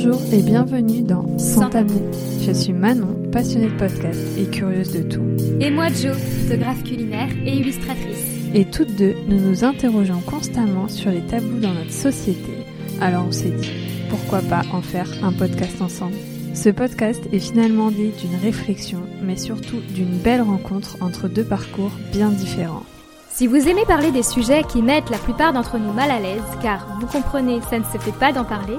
[0.00, 2.00] Bonjour et bienvenue dans Sans tabou.
[2.40, 5.24] Je suis Manon, passionnée de podcast et curieuse de tout.
[5.60, 8.24] Et moi Jo, photographe culinaire et illustratrice.
[8.54, 12.52] Et toutes deux, nous nous interrogeons constamment sur les tabous dans notre société.
[13.00, 13.72] Alors on s'est dit,
[14.08, 16.14] pourquoi pas en faire un podcast ensemble?
[16.54, 21.90] Ce podcast est finalement dit d'une réflexion, mais surtout d'une belle rencontre entre deux parcours
[22.12, 22.86] bien différents.
[23.30, 26.42] Si vous aimez parler des sujets qui mettent la plupart d'entre nous mal à l'aise,
[26.62, 28.78] car vous comprenez, ça ne se fait pas d'en parler,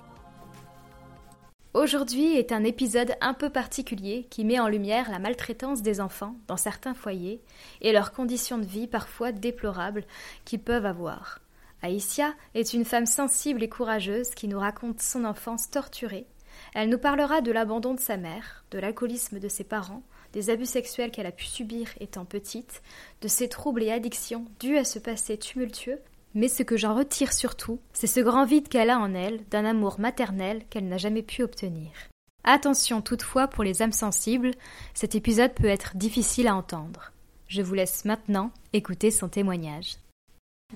[1.73, 6.35] Aujourd'hui est un épisode un peu particulier qui met en lumière la maltraitance des enfants
[6.47, 7.39] dans certains foyers
[7.79, 10.03] et leurs conditions de vie parfois déplorables
[10.43, 11.39] qu'ils peuvent avoir.
[11.81, 16.25] Aïssia est une femme sensible et courageuse qui nous raconte son enfance torturée.
[16.73, 20.65] Elle nous parlera de l'abandon de sa mère, de l'alcoolisme de ses parents, des abus
[20.65, 22.81] sexuels qu'elle a pu subir étant petite,
[23.21, 26.01] de ses troubles et addictions dus à ce passé tumultueux
[26.33, 29.65] mais ce que j'en retire surtout, c'est ce grand vide qu'elle a en elle d'un
[29.65, 31.91] amour maternel qu'elle n'a jamais pu obtenir.
[32.43, 34.51] Attention toutefois pour les âmes sensibles,
[34.93, 37.11] cet épisode peut être difficile à entendre.
[37.47, 39.97] Je vous laisse maintenant écouter son témoignage.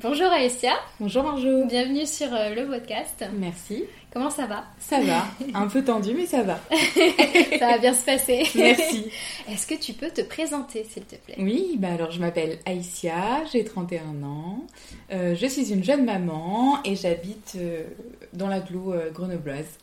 [0.01, 0.73] Bonjour Alessia.
[0.99, 1.63] Bonjour Marjo.
[1.67, 3.23] Bienvenue sur euh, le podcast.
[3.37, 3.85] Merci.
[4.11, 4.65] Comment ça va?
[4.77, 5.25] Ça va.
[5.53, 6.59] Un peu tendu, mais ça va.
[7.59, 8.43] ça va bien se passer.
[8.55, 9.09] Merci.
[9.47, 11.35] Est-ce que tu peux te présenter, s'il te plaît?
[11.37, 14.65] Oui, bah alors je m'appelle Aïssia, j'ai 31 ans.
[15.13, 17.85] Euh, je suis une jeune maman et j'habite euh,
[18.33, 19.77] dans la Glou grenobloise.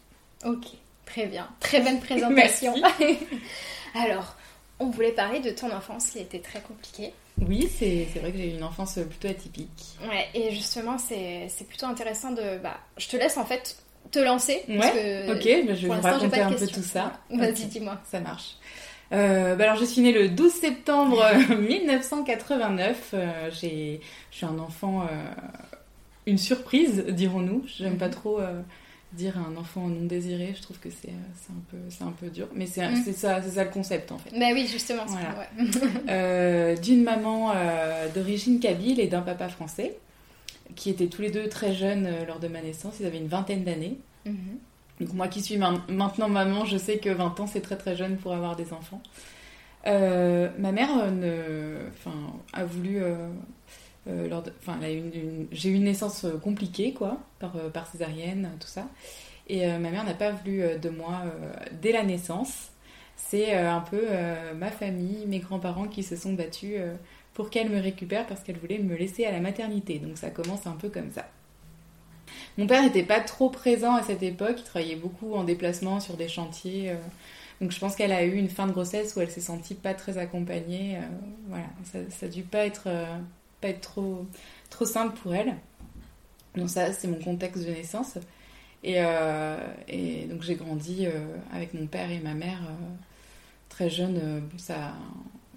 [0.45, 0.67] Ok,
[1.07, 1.49] très bien.
[1.59, 2.75] Très bonne présentation.
[2.77, 3.19] Merci.
[3.95, 4.37] alors,
[4.79, 7.15] on voulait parler de ton enfance qui a été très compliquée.
[7.49, 9.99] Oui, c'est vrai que j'ai eu une enfance plutôt atypique.
[10.03, 12.59] Ouais, et justement, c'est plutôt intéressant de.
[12.63, 13.77] Bah, je te laisse en fait
[14.11, 14.63] te lancer.
[14.69, 17.21] Ouais, ok, bah, je vais vous raconter un peu tout ça.
[17.31, 18.01] Vas-y, dis-moi.
[18.11, 18.57] Ça marche.
[19.13, 21.23] Euh, bah alors, je suis née le 12 septembre
[21.59, 23.11] 1989.
[23.15, 23.99] Euh, je
[24.31, 25.07] suis un enfant, euh,
[26.27, 27.65] une surprise, dirons-nous.
[27.67, 28.41] J'aime pas trop
[29.13, 32.49] dire un enfant non désiré, je trouve que c'est un, peu, un peu dur.
[32.55, 33.13] Mais c'est Mm.
[33.15, 34.31] ça, ça le concept en fait.
[34.39, 35.05] Bah oui, justement.
[35.07, 35.49] Voilà.
[36.09, 39.97] Euh, D'une maman euh, d'origine kabyle et d'un papa français,
[40.77, 42.95] qui étaient tous les deux très jeunes euh, lors de ma naissance.
[43.01, 43.99] Ils avaient une vingtaine d'années.
[44.25, 44.59] Mhm.
[45.01, 47.97] Donc moi qui suis ma- maintenant maman, je sais que 20 ans c'est très très
[47.97, 49.03] jeune pour avoir des enfants.
[49.87, 52.11] Euh, ma mère euh, ne,
[52.53, 52.99] a voulu,
[54.09, 54.41] euh,
[55.53, 58.89] j'ai eu une naissance euh, compliquée quoi, par, euh, césarienne, tout ça.
[59.49, 61.25] Et ma mère n'a pas voulu de moi
[61.83, 62.71] dès la naissance.
[63.17, 64.01] C'est un peu
[64.57, 66.81] ma famille, mes grands-parents qui se sont battus
[67.35, 69.99] pour qu'elle me récupère parce qu'elle voulait me laisser à la maternité.
[69.99, 71.29] Donc ça commence un peu comme ça.
[72.57, 76.17] Mon père n'était pas trop présent à cette époque, il travaillait beaucoup en déplacement sur
[76.17, 76.95] des chantiers.
[77.61, 79.93] donc je pense qu'elle a eu une fin de grossesse où elle s'est sentie pas
[79.93, 80.99] très accompagnée.
[81.49, 82.89] voilà, ça, ça a dû pas être,
[83.63, 84.27] pas être trop,
[84.69, 85.55] trop simple pour elle.
[86.57, 88.19] Donc ça, c'est mon contexte de naissance.
[88.85, 89.57] Et, euh,
[89.89, 92.85] et donc j'ai grandi euh, avec mon père et ma mère euh,
[93.69, 94.41] très jeune.
[94.41, 94.93] bon, ça,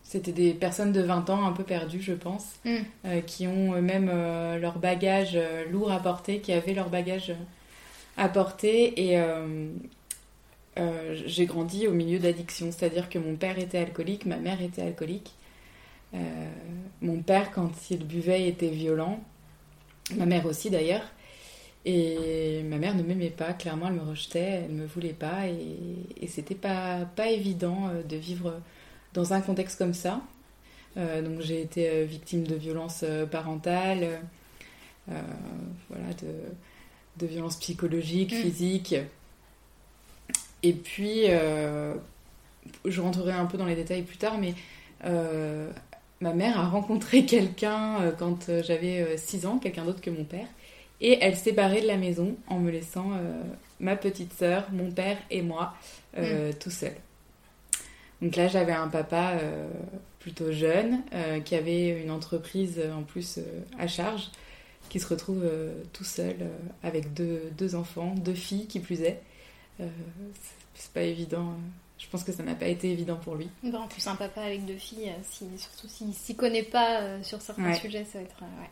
[0.03, 3.21] c'était des personnes de 20 ans un peu perdues, je pense Mm.
[3.25, 5.37] qui ont eux-mêmes euh, leur bagage
[5.71, 7.33] lourd à porter, qui avaient leur bagage
[8.15, 9.11] à porter.
[9.11, 9.19] Et
[11.25, 15.33] j'ai grandi au milieu d'addictions, c'est-à-dire que mon père était alcoolique, ma mère était alcoolique.
[16.13, 16.49] Euh,
[17.01, 19.19] mon père, quand il buvait, était violent.
[20.15, 21.03] Ma mère aussi, d'ailleurs.
[21.85, 25.47] Et ma mère ne m'aimait pas, clairement, elle me rejetait, elle me voulait pas.
[25.47, 25.77] Et,
[26.21, 28.59] et c'était pas, pas évident euh, de vivre
[29.13, 30.21] dans un contexte comme ça.
[30.97, 34.21] Euh, donc j'ai été victime de violences parentales,
[35.11, 35.21] euh,
[35.89, 36.33] voilà, de,
[37.17, 38.41] de violences psychologiques, Mm.
[38.41, 38.95] physiques.
[40.63, 41.93] Et puis, euh,
[42.85, 44.55] je rentrerai un peu dans les détails plus tard, mais
[46.25, 50.23] ma mère a rencontré quelqu'un euh, quand euh, j'avais 6 ans, quelqu'un d'autre que mon
[50.23, 50.47] père,
[51.01, 53.41] et elle s'est barrée de la maison en me laissant euh,
[53.79, 55.73] ma petite sœur, mon père et moi
[56.17, 56.95] euh, tout seuls.
[58.21, 59.67] Donc là, j'avais un papa euh,
[60.19, 63.41] plutôt jeune, euh, qui avait une entreprise euh, en plus euh,
[63.77, 64.29] à charge,
[64.89, 66.47] qui se retrouve euh, tout seul euh,
[66.81, 69.21] avec deux, deux enfants, deux filles qui plus est.
[69.81, 69.87] Euh,
[70.41, 71.53] c'est- c'est pas évident.
[72.05, 73.49] Je pense que ça n'a pas été évident pour lui.
[73.63, 77.01] Bah, en plus, un papa avec deux filles, euh, si, surtout s'il s'y connaît pas
[77.01, 77.75] euh, sur certains Ouais.
[77.75, 78.69] sujets, ça va être euh, ouais,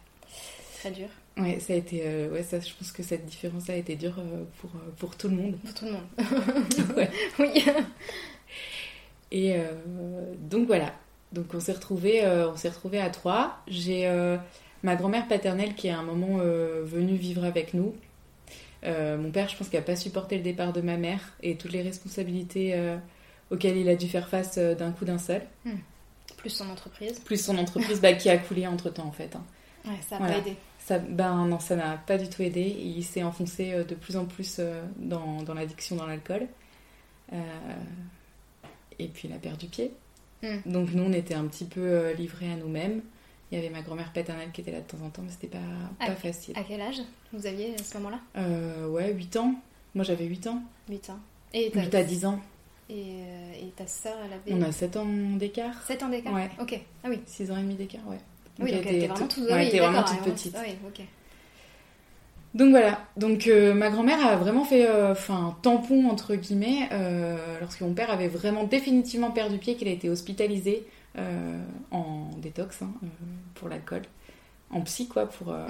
[0.79, 1.07] très dur
[1.37, 4.21] Ouais, ça a été, euh, ouais, ça, je pense que cette différence a été dure
[4.61, 4.69] pour,
[4.99, 5.57] pour tout le monde.
[5.65, 6.05] pour tout le monde.
[6.95, 7.09] Ouais.
[7.39, 7.65] oui.
[9.31, 9.55] Et
[10.37, 10.93] donc voilà.
[11.31, 13.57] Donc on s'est retrouvés, on s'est retrouvés à trois.
[13.67, 14.07] J'ai
[14.83, 17.95] ma grand-mère paternelle qui est à un moment venue vivre avec nous.
[18.85, 21.71] Mon père, je pense qu'il n'a pas supporté le départ de ma mère et toutes
[21.71, 22.75] les responsabilités
[23.53, 25.41] auxquelles il a dû faire face euh, d'un coup d'un seul.
[26.37, 27.19] Plus son entreprise.
[27.19, 29.35] Plus son entreprise bah, qui a coulé entre temps en fait.
[29.35, 29.43] hein.
[29.85, 30.33] Ouais, ça a Voilà.
[30.33, 30.55] pas aidé.
[30.79, 32.61] Ça, ben non, ça n'a pas du tout aidé.
[32.61, 36.47] Il s'est enfoncé euh, de plus en plus euh, dans, dans l'addiction, dans l'alcool.
[37.31, 37.37] Euh,
[38.99, 39.91] et puis il a perdu pied.
[40.41, 40.57] Hmm.
[40.65, 43.01] Donc nous, on était un petit peu livrés à nous-mêmes.
[43.51, 45.47] Il y avait ma grand-mère paternelle qui était là de temps en temps, mais c'était
[45.47, 45.59] pas,
[46.05, 46.57] pas facile.
[46.57, 47.01] À quel âge
[47.31, 48.19] vous aviez à ce moment-là?
[48.37, 49.53] Euh, ouais, 8 ans.
[49.95, 50.61] Moi j'avais 8 ans.
[50.89, 51.19] 8 ans.
[51.53, 52.41] Et ta, 8 à 10 ans.
[52.89, 55.05] Et, euh, et ta sœur, elle avait On a 7 ans
[55.37, 55.81] d'écart.
[55.83, 56.49] 7 ans d'écart Ouais.
[56.61, 56.79] Ok.
[57.03, 57.19] Ah oui.
[57.25, 58.17] 6 ans et demi d'écart, ouais.
[58.59, 60.55] oui, donc elle était vraiment tout- toute, ouais, oui, elle était vraiment toute petite.
[60.57, 61.05] ah oui, ok.
[62.53, 67.35] Donc voilà, donc euh, ma grand-mère a vraiment fait euh, enfin tampon entre guillemets euh,
[67.61, 70.85] lorsque mon père avait vraiment définitivement perdu pied, qu'il a été hospitalisé
[71.91, 72.91] en détox hein,
[73.55, 74.03] pour l'alcool,
[74.69, 75.67] en psy quoi, pour, Mm.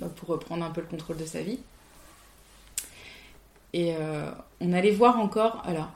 [0.00, 1.58] bah, pour reprendre un peu le contrôle de sa vie.
[3.72, 4.30] Et euh,
[4.60, 5.90] on allait voir encore, alors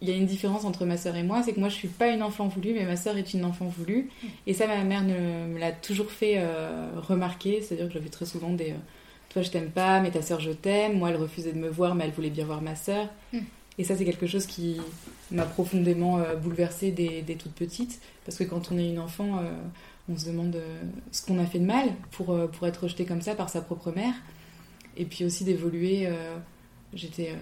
[0.00, 1.86] il y a une différence entre ma sœur et moi, c'est que moi je suis
[1.86, 4.10] pas une enfant voulue, mais ma sœur est une enfant voulue.
[4.48, 8.26] Et ça, ma mère ne- me l'a toujours fait euh, remarquer, c'est-à-dire que j'avais très
[8.26, 8.76] souvent des euh,
[9.32, 10.98] Toi je t'aime pas, mais ta sœur je t'aime.
[10.98, 13.08] Moi elle refusait de me voir, mais elle voulait bien voir ma sœur.
[13.32, 13.38] Mm.
[13.78, 14.80] Et ça, c'est quelque chose qui
[15.30, 19.40] m'a profondément euh, bouleversée dès, dès toute petite, parce que quand on est une enfant,
[20.10, 20.56] on se demande
[21.10, 23.92] ce qu'on a fait de mal pour, pour être rejeté comme ça par sa propre
[23.92, 24.14] mère.
[24.96, 26.06] Et puis aussi d'évoluer.
[26.94, 27.36] J'étais, euh,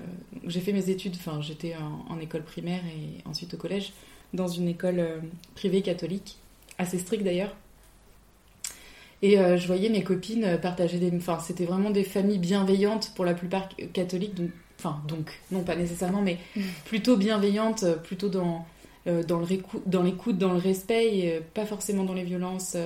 [0.47, 3.93] j'ai fait mes études, enfin j'étais en, en école primaire et ensuite au collège,
[4.35, 5.19] dans une école euh,
[5.55, 6.37] privée catholique,
[6.79, 7.55] assez stricte d'ailleurs.
[9.23, 11.14] Et euh, je voyais mes copines partager des.
[11.17, 14.35] Enfin, c'était vraiment des familles bienveillantes pour la plupart catholiques.
[14.35, 16.61] Donc, enfin, donc, non, pas nécessairement, mais Mm.
[16.87, 18.64] plutôt bienveillantes, plutôt dans,
[19.06, 22.76] euh, dans récou- dans l'écoute, dans le respect, et euh, pas forcément dans les violences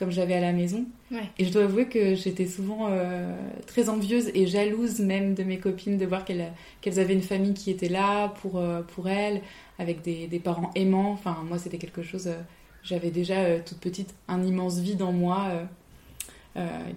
[0.00, 0.86] comme j'avais à la maison.
[1.12, 1.28] Ouais.
[1.38, 3.36] Et je dois avouer que j'étais souvent euh,
[3.66, 7.70] très envieuse et jalouse même de mes copines de voir qu'elles avaient une famille qui
[7.70, 9.42] était là pour, euh, pour elles,
[9.78, 11.12] avec des, des parents aimants.
[11.12, 12.26] Enfin, moi, c'était quelque chose.
[12.26, 12.40] euh,
[12.82, 15.52] j'avais déjà toute petite un immense vide en moi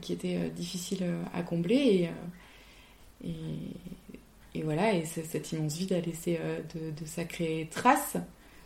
[0.01, 1.03] qui était difficile
[1.33, 2.09] à combler.
[3.23, 3.33] Et, et,
[4.55, 6.39] et voilà, et cette immense vide a laissé
[6.73, 8.15] de, de sacrées traces.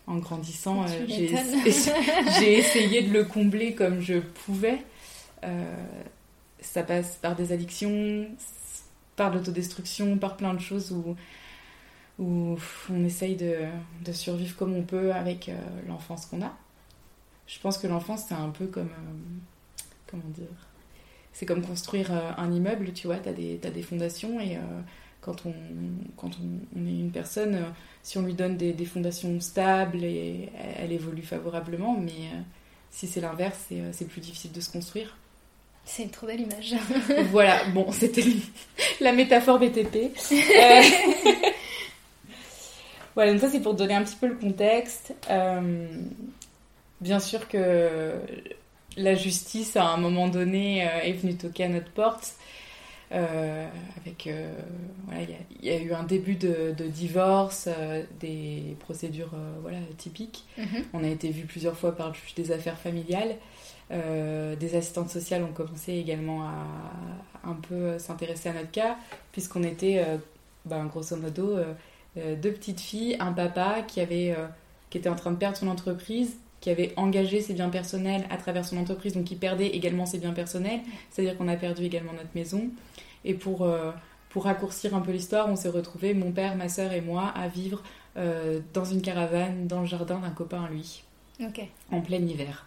[0.08, 0.88] En grandissant, euh,
[2.40, 4.82] j'ai essayé de le combler comme je pouvais.
[5.44, 5.76] Euh,
[6.62, 8.26] ça passe par des addictions,
[9.18, 11.18] par l'autodestruction, par plein de choses où,
[12.20, 12.58] où
[12.90, 13.66] on essaye de,
[14.06, 15.60] de survivre comme on peut avec euh,
[15.90, 16.56] l'enfance qu'on a.
[17.46, 18.90] Je pense que l'enfance, c'est un peu comme.
[20.10, 20.48] comment dire
[21.34, 24.58] C'est comme construire un immeuble, tu vois, tu as, des des fondations et.
[25.28, 25.54] Quand on,
[26.16, 27.70] quand on, on est une personne, euh,
[28.02, 32.42] si on lui donne des, des fondations stables, et elle, évolue favorablement, mais euh,
[32.90, 35.18] si c'est l'inverse, c'est euh, c'est plus difficile de se construire.
[35.84, 36.76] C'est une trop belle image.
[37.32, 38.24] voilà, bon, c'était
[39.02, 39.96] la métaphore BTP.
[40.32, 40.82] Euh,
[43.16, 45.14] voilà, donc ça c'est pour donner un petit peu le contexte.
[45.30, 45.88] Euh,
[47.02, 48.14] bien sûr que
[48.96, 52.36] la justice, à un moment donné, est venue toquer à notre porte.
[53.14, 53.68] Euh,
[54.02, 54.52] avec euh,
[55.06, 58.76] voilà, il y a- il y, a eu un début de, de divorce, euh, des
[58.82, 59.32] procédures
[59.62, 60.44] voilà typiques.
[60.58, 60.84] Mhm.
[60.94, 63.36] On a été vu plusieurs fois par le juge des affaires familiales.
[63.92, 66.54] Euh, des assistantes sociales ont commencé également à
[67.46, 68.98] un peu s'intéresser à notre cas,
[69.32, 70.18] puisqu'on était, euh,
[70.66, 74.36] ben, grosso modo, euh, deux petites filles, un papa qui, avait,
[74.90, 78.36] qui était en train de perdre son entreprise, qui avait engagé ses biens personnels à
[78.38, 80.80] travers son entreprise, donc qui perdait également ses biens personnels,
[81.12, 82.70] c'est-à-dire qu'on a perdu également notre maison.
[83.28, 83.92] Et pour, euh,
[84.30, 87.50] pour raccourcir un peu l'histoire, on s'est retrouvés, mon père, ma soeur et moi, à
[87.50, 87.84] vivre
[88.16, 91.04] euh, dans une caravane dans le jardin d'un copain à lui
[91.42, 91.62] Ok.
[91.92, 92.66] en plein hiver.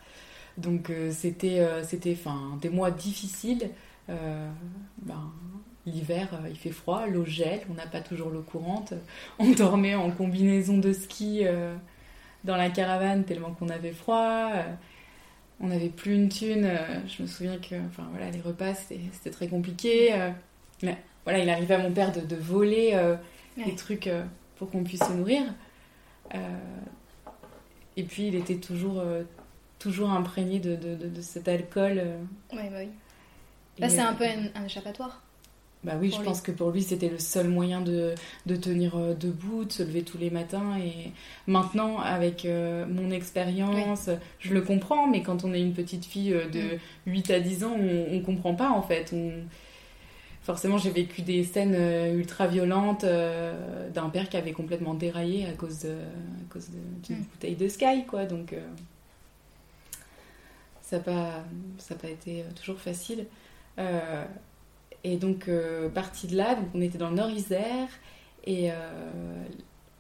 [0.59, 3.71] Donc euh, c'était c'était enfin des mois difficiles.
[4.07, 5.33] Ben,
[5.87, 8.93] L'hiver, il fait froid, l'eau gèle, on n'a pas toujours l'eau courante.
[9.39, 11.45] On dormait en combinaison de ski
[12.45, 14.51] dans la caravane tellement qu'on avait froid.
[15.59, 16.71] On n'avait plus une thune.
[17.07, 20.13] Je me souviens que enfin, voilà, les repas, c'était c'était très compliqué.
[20.83, 23.17] Mais, voilà, il arrivait à mon père de, de voler euh,
[23.59, 23.65] Ouais.
[23.65, 24.23] des trucs euh,
[24.57, 25.43] pour qu'on puisse se nourrir.
[26.35, 26.39] Euh,
[27.97, 29.25] et puis il était toujours, euh,
[29.79, 32.01] toujours imprégné de, de, de- cet alcool.
[32.53, 32.77] Ouais, bah
[33.81, 33.89] oui.
[33.91, 35.23] c'est un peu un, un échappatoire.
[35.83, 36.25] Bah oui, je lui.
[36.27, 38.15] pense que pour lui c'était le seul moyen de,
[38.47, 40.77] de tenir debout, de se lever tous les matins.
[40.79, 41.11] Et
[41.47, 44.11] maintenant, avec mon expérience,
[44.41, 46.79] je le comprends, mais quand on est une petite fille de Mm.
[47.13, 49.11] 8 à 10 ans, on, on comprend pas en fait.
[49.15, 49.33] On...
[50.43, 55.47] Forcément, j'ai vécu des scènes euh, ultra violentes euh, d'un père qui avait complètement déraillé
[55.47, 57.25] à cause de- à cause de- d'une Mm.
[57.25, 58.25] bouteille de Sky, quoi.
[58.25, 58.61] Donc, euh,
[60.83, 61.45] Ça n'a pas,
[61.79, 63.27] ça pas été toujours facile.
[65.05, 65.49] et donc,
[65.95, 67.89] parti de là, donc on était dans le Nord-Isère
[68.45, 68.71] et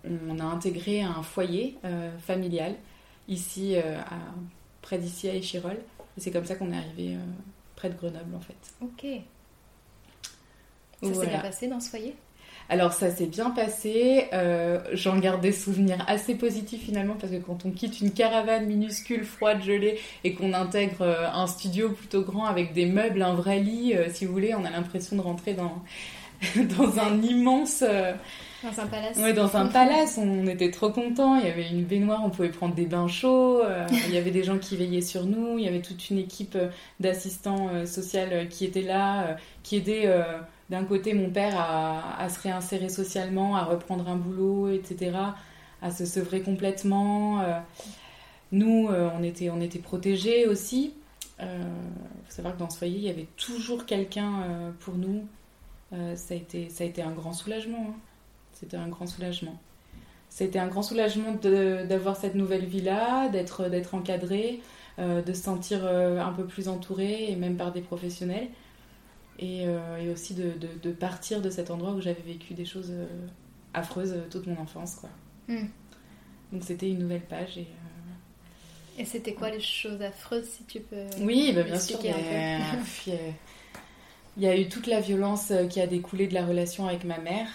[0.04, 1.78] on a intégré un foyer
[2.18, 2.74] familial
[3.28, 4.18] ici, à,
[4.82, 5.76] près d'ici à Échirol.
[6.16, 7.16] Et c'est comme ça qu'on est arrivé
[7.76, 8.56] près de Grenoble en fait.
[8.82, 9.06] Ok.
[11.02, 12.14] Ça s'est bien passé dans ce foyer?
[12.70, 17.38] Alors ça s'est bien passé, euh, j'en garde des souvenirs assez positifs finalement parce que
[17.38, 22.22] quand on quitte une caravane minuscule, froide, gelée et qu'on intègre euh, un studio plutôt
[22.22, 25.20] grand avec des meubles, un vrai lit, euh, si vous voulez, on a l'impression de
[25.20, 25.82] rentrer dans,
[26.78, 27.82] dans un immense...
[27.82, 29.16] Dans un palace.
[29.18, 31.36] Oui, dans un palace, on était trop contents.
[31.36, 33.62] Il y avait une baignoire, on pouvait prendre des bains chauds.
[34.06, 35.58] il y avait des gens qui veillaient sur nous.
[35.58, 36.58] Il y avait toute une équipe
[37.00, 40.12] d'assistants sociaux qui étaient là, qui aidaient
[40.70, 45.12] d'un côté mon père à, se réinsérer socialement, à reprendre un boulot, etc.,
[45.82, 47.40] à se sevrer complètement.
[47.40, 47.58] Euh,
[48.52, 50.94] nous, euh, on, était, on était protégés aussi.
[51.40, 51.64] Il euh,
[52.26, 55.26] faut savoir que dans ce foyer, il y avait toujours quelqu'un pour nous.
[55.90, 57.86] ça, a été, ça a été un grand soulagement.
[57.90, 57.94] Hein.
[58.52, 59.58] C'était un grand soulagement.
[60.28, 64.60] C'était un grand soulagement d'avoir cette nouvelle vie-là, d'être encadré,
[64.98, 68.48] de se sentir un peu plus entouré, et même par des professionnels.
[69.42, 73.06] Euh, et, aussi de, de, partir de cet endroit où j'avais vécu des choses euh,
[73.72, 74.96] affreuses euh, toute mon enfance.
[74.96, 75.08] Quoi.
[75.48, 75.68] Hmm.
[76.52, 77.56] Donc c'était une nouvelle page.
[77.56, 77.66] Et,
[78.98, 81.98] et c'était quoi les choses affreuses, si tu peux Oui, bah, bien sûr.
[84.36, 87.18] Il y, a, eu toute la violence qui a découlé de la relation avec ma
[87.18, 87.48] mère.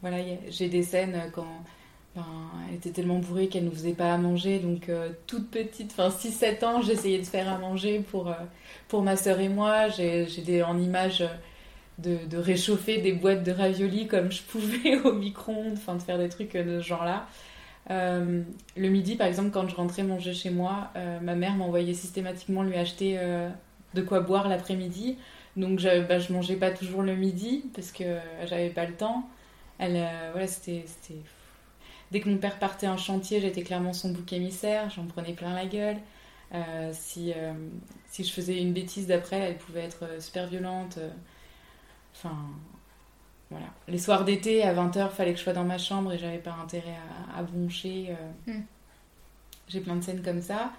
[0.00, 1.46] voilà, j'ai des scènes quand
[2.16, 4.58] elle était tellement bourrée qu'elle ne faisait pas à manger.
[4.58, 8.34] Donc, euh, toute petite, enfin 6-7 ans, j'essayais de faire à manger pour, euh,
[8.88, 9.88] pour ma sœur et moi.
[9.88, 11.24] J'ai en image
[11.98, 16.18] de, de, réchauffer des boîtes de raviolis comme je pouvais au micro-ondes, enfin de faire
[16.18, 17.26] des trucs de ce genre-là.
[17.90, 18.42] Euh,
[18.76, 20.90] le midi, par exemple, quand je rentrais manger chez moi,
[21.22, 23.18] ma mère m'envoyait systématiquement lui acheter
[23.94, 25.16] de quoi boire l'après-midi.
[25.56, 29.28] Donc, je mangeais pas toujours le midi parce que j'avais pas le temps.
[29.78, 30.84] Elle, voilà, c'était
[32.12, 35.54] Dès que mon père partait en chantier, j'étais clairement son bouc émissaire, j'en prenais plein
[35.54, 35.96] la gueule.
[36.52, 37.54] Euh, si, euh,
[38.10, 40.98] si je faisais une bêtise d'après, elle pouvait être euh, super violente.
[42.14, 42.36] Enfin,
[43.50, 43.64] voilà.
[43.88, 46.54] Les soirs d'été, à 20h, fallait que je sois dans ma chambre et j'avais pas
[46.62, 46.98] intérêt
[47.34, 48.14] à, broncher.
[48.46, 48.60] Hmm.
[49.68, 50.70] J'ai plein de scènes comme ça.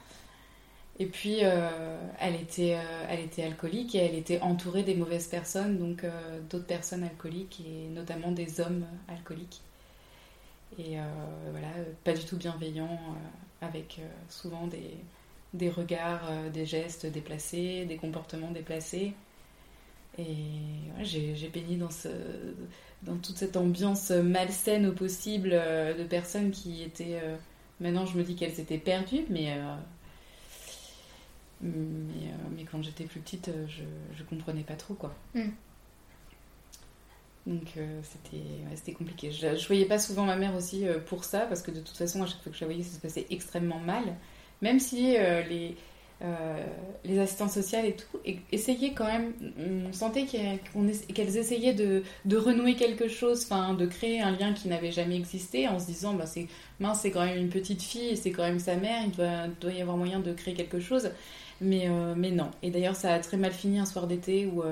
[1.00, 2.78] Et puis, elle, était,
[3.10, 6.06] elle était alcoolique et elle était entourée des mauvaises personnes, donc
[6.52, 9.64] d'autres personnes alcooliques et notamment des hommes alcooliques.
[10.80, 11.04] Et euh,
[11.52, 11.68] voilà,
[12.04, 14.98] pas du tout bienveillant, euh, avec euh, souvent des,
[15.54, 19.14] des regards, des gestes déplacés, des comportements déplacés.
[20.18, 20.26] Et
[21.02, 21.90] j'ai baigné dans,
[23.18, 27.20] toute cette ambiance malsaine au possible de personnes qui étaient.
[27.80, 29.58] maintenant, je me dis qu'elles étaient perdues, mais,
[31.62, 33.84] mais, quand j'étais plus petite, je,
[34.16, 35.16] je comprenais pas trop quoi.
[35.34, 35.50] Mm.
[37.46, 38.00] Donc euh,
[38.76, 39.32] c'était compliqué.
[39.32, 41.98] Je, ne voyais pas souvent ma mère aussi euh, pour ça, parce que de toute
[41.98, 44.04] façon, à chaque fois que je la voyais, ça se passait extrêmement mal.
[44.62, 45.76] Même si euh, les,
[47.04, 48.18] les assistantes sociales et tout
[48.54, 54.32] essayaient quand même, on sentait qu'elles essayaient de, de, renouer quelque chose, de créer un
[54.32, 56.24] lien qui n'avait jamais existé, en se disant, bah,
[56.80, 59.74] mince, c'est quand même une petite fille, c'est quand même sa mère, il doit, doit,
[59.74, 61.10] y avoir moyen de créer quelque chose.
[61.60, 62.52] Mais, mais non.
[62.62, 64.64] Et d'ailleurs, ça a très mal fini un soir d'été où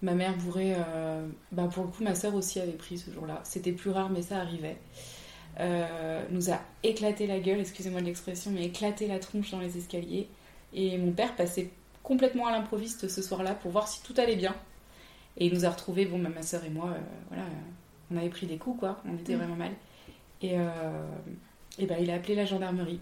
[0.00, 3.40] Ma mère bourrée, euh, bah pour le coup, ma soeur aussi avait pris ce jour-là.
[3.42, 4.76] C'était plus rare, mais ça arrivait.
[5.58, 9.76] Euh, nous a éclaté la gueule, excusez-moi de l'expression, mais éclaté la tronche dans les
[9.76, 10.28] escaliers.
[10.72, 11.70] Et mon père passait
[12.04, 14.54] complètement à l'improviste ce soir-là pour voir si tout allait bien.
[15.36, 17.44] Et il nous a retrouvés, bon, ma soeur et moi, euh, voilà,
[18.12, 19.38] on avait pris des coups, quoi, on était mm.
[19.38, 19.72] vraiment mal.
[20.42, 20.54] Et,
[21.80, 23.00] et bah, il a appelé la gendarmerie.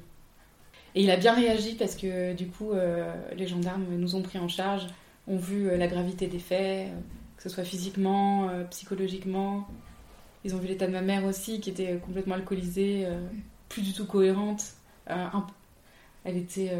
[0.94, 2.70] Et il a bien réagi parce que du coup,
[3.36, 4.86] les gendarmes nous ont pris en charge
[5.26, 7.00] ont vu euh, la gravité des faits, euh,
[7.36, 9.66] que ce soit physiquement, euh, psychologiquement.
[10.44, 13.08] Ils ont vu l'état de ma mère aussi, qui était complètement alcoolisée,
[13.68, 14.62] plus du tout cohérente.
[15.08, 16.70] elle était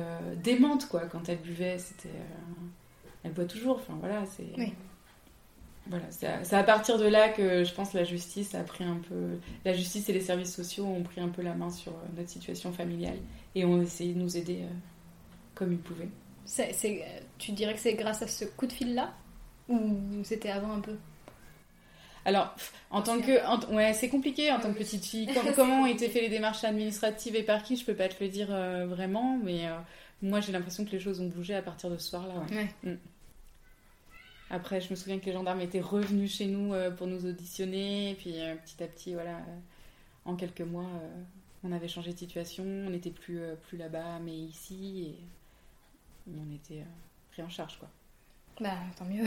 [0.41, 1.77] démente, quoi, quand elle buvait.
[1.79, 2.15] C'était,
[3.25, 4.47] elle boit toujours, enfin voilà, c'est...
[5.89, 9.41] Voilà, c'est à, partir de là que je pense la justice a pris un peu...
[9.65, 12.73] La justice et les services sociaux ont pris un peu la main sur notre situation
[12.73, 13.19] familiale
[13.57, 14.63] et ont essayé de nous aider
[15.57, 16.11] comme ils pouvaient.
[17.39, 19.13] Tu dirais que c'est grâce à ce coup de fil-là
[19.69, 20.97] Ou c'était avant un peu?
[22.27, 22.57] Alors,
[22.91, 23.73] en tant que.
[23.73, 25.29] ouais, c'est compliqué en tant que petite fille.
[25.55, 27.77] comment ont été faites les démarches administratives et par qui?
[27.77, 29.77] Je peux pas te le dire euh, vraiment, mais euh,
[30.23, 32.45] moi j'ai l'impression que les choses ont bougé à partir de ce soir-là.
[32.83, 32.97] Mm.
[34.51, 38.11] Après, je me souviens que les gendarmes étaient revenus chez nous euh, pour nous auditionner,
[38.11, 38.35] et puis
[38.65, 39.39] petit à petit, voilà,
[40.25, 40.91] en quelques mois,
[41.63, 45.15] on avait changé de situation, on n'était plus, plus là-bas, mais ici, et
[46.29, 46.85] on était
[47.31, 47.89] pris en charge, quoi.
[48.61, 49.25] Bah, tant mieux.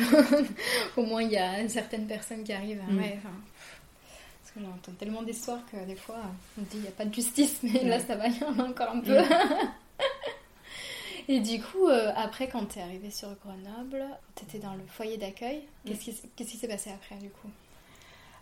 [0.97, 2.81] Au moins, il y a certaines personnes qui arrivent.
[2.89, 2.97] Mm.
[2.97, 6.17] Ouais, parce qu'on entend tellement d'histoires que des fois,
[6.57, 8.57] on dit il n'y a pas de justice, mais là, ça va, il y en
[8.59, 9.19] a encore un peu.
[9.19, 9.25] Mm.
[11.27, 14.03] Et du coup, euh, après, quand tu es arrivée sur Grenoble,
[14.35, 15.61] tu étais dans le foyer d'accueil.
[15.85, 17.49] Qu'est-ce qui s'est passé après, du coup?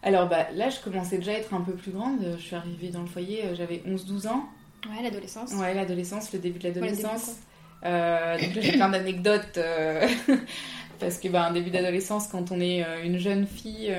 [0.03, 2.35] Alors, bah, là, je commençais déjà à être un peu plus grande.
[2.37, 4.45] Je suis arrivée dans le foyer, euh, j'avais 11-12 ans.
[4.87, 5.51] Ouais, l'adolescence.
[5.55, 7.39] Ouais, l'adolescence, le début de l'adolescence.
[7.87, 9.59] Euh, donc là, j'ai plein d'anecdotes.
[10.99, 13.95] parce que, un début d'adolescence, quand on est une jeune fille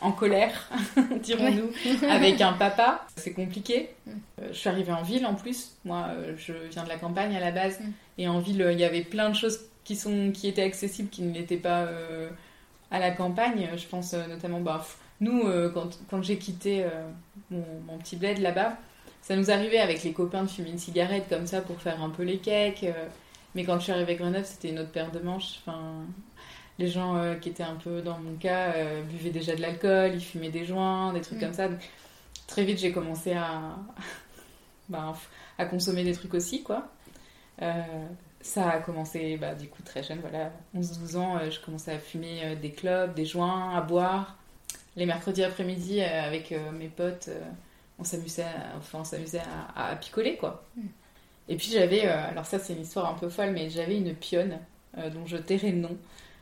[0.00, 0.70] en colère,
[1.22, 1.70] dirons-nous,
[2.08, 3.06] avec un papa.
[3.16, 3.90] C'est compliqué.
[4.06, 4.10] Mm.
[4.10, 5.76] Euh, je suis arrivée en ville en plus.
[5.84, 7.80] Moi, euh, je viens de la campagne à la base.
[7.80, 7.92] Mm.
[8.18, 11.22] Et en ville, il y avait plein de choses qui, sont, qui étaient accessibles qui
[11.22, 12.30] ne l'étaient pas euh,
[12.90, 13.68] à la campagne.
[13.76, 14.84] Je pense notamment, bah,
[15.20, 16.84] nous, quand, quand j'ai quitté
[17.50, 18.78] mon, mon, petit bled là-bas,
[19.22, 22.10] ça nous arrivait avec les copains de fumer une cigarette comme ça pour faire un
[22.10, 22.84] peu les cakes.
[23.54, 25.60] mais quand je suis arrivée à Grenoble, c'était une autre paire de manches.
[25.60, 26.04] Enfin,
[26.80, 30.12] les gens euh, qui étaient un peu dans mon cas euh, buvaient déjà de l'alcool,
[30.14, 31.42] ils fumaient des joints, des trucs mm.
[31.42, 31.68] comme ça.
[32.46, 33.76] très vite, j'ai commencé à,
[34.88, 35.14] bah,
[35.58, 36.88] à consommer des trucs aussi, quoi.
[37.60, 37.82] Euh,
[38.40, 42.56] ça a commencé, bah, du coup, très jeune, voilà, 11-12 ans, je commençais à fumer
[42.56, 44.38] des clubs, des joints, à boire.
[44.96, 47.28] Les mercredis après-midi, avec mes potes,
[48.00, 48.44] on s'amusait
[48.78, 49.02] enfin,
[49.76, 50.64] à, à, picoler, quoi.
[50.76, 50.82] Mm.
[51.48, 54.58] Et puis j'avais, alors ça c'est une histoire un peu folle, mais j'avais une pionne
[54.96, 55.96] dont je tairai le nom,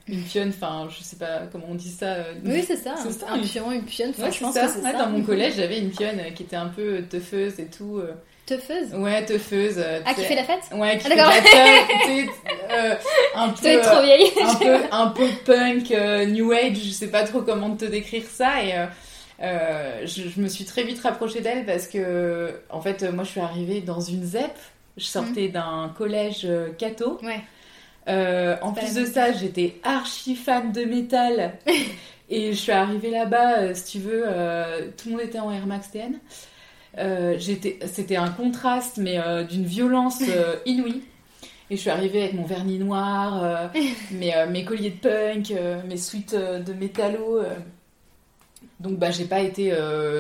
[0.09, 2.07] une pionne, enfin, je sais pas comment on dit ça.
[2.07, 4.67] Euh, oui, c'est ça, un, un pion, une pionne, ouais, je pense ça.
[4.67, 4.93] que c'est ça.
[4.93, 7.99] Dans mon collège, j'avais une pionne qui était un peu teufeuse et tout.
[7.99, 8.15] Euh.
[8.47, 8.95] Teufeuse?
[8.95, 9.85] Ouais, teufeuse.
[10.07, 10.62] Ah, qui fait la fête?
[10.73, 12.29] Ouais, qui ah, fait la fête.
[12.71, 12.95] euh,
[13.35, 14.31] un peu, trop vieille.
[14.43, 15.91] un, peu, un peu punk,
[16.29, 18.62] new age, je sais pas trop comment te décrire ça.
[18.62, 18.73] Et
[19.40, 20.04] je,
[20.35, 23.80] je, me suis très vite rapprochée d'elle parce que, en fait, moi, je suis arrivée
[23.80, 24.57] dans une ZEP.
[24.96, 25.53] Je sortais mmh.
[25.53, 27.18] d'un collège catho.
[27.22, 27.40] Ouais.
[28.09, 31.59] Euh, en plus de ça, j'étais archi fan de métal.
[32.31, 35.53] et je suis arrivée là-bas, euh, si tu veux, euh, tout le monde était en
[35.53, 36.18] Air Max TN.
[37.38, 40.22] c'était un contraste, mais d'une violence
[40.66, 41.03] inouïe.
[41.70, 43.70] Et je suis arrivée avec mon vernis noir,
[44.11, 45.53] mes, mes, colliers de punk,
[45.87, 47.42] mes suites de métallo.
[48.81, 49.73] Donc bah j'ai pas été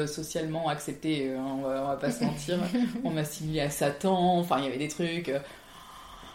[0.06, 2.58] socialement acceptée, hein, on, va, va, pas se mentir.
[3.04, 5.32] On m'a assimilée à Satan, enfin il y avait des trucs.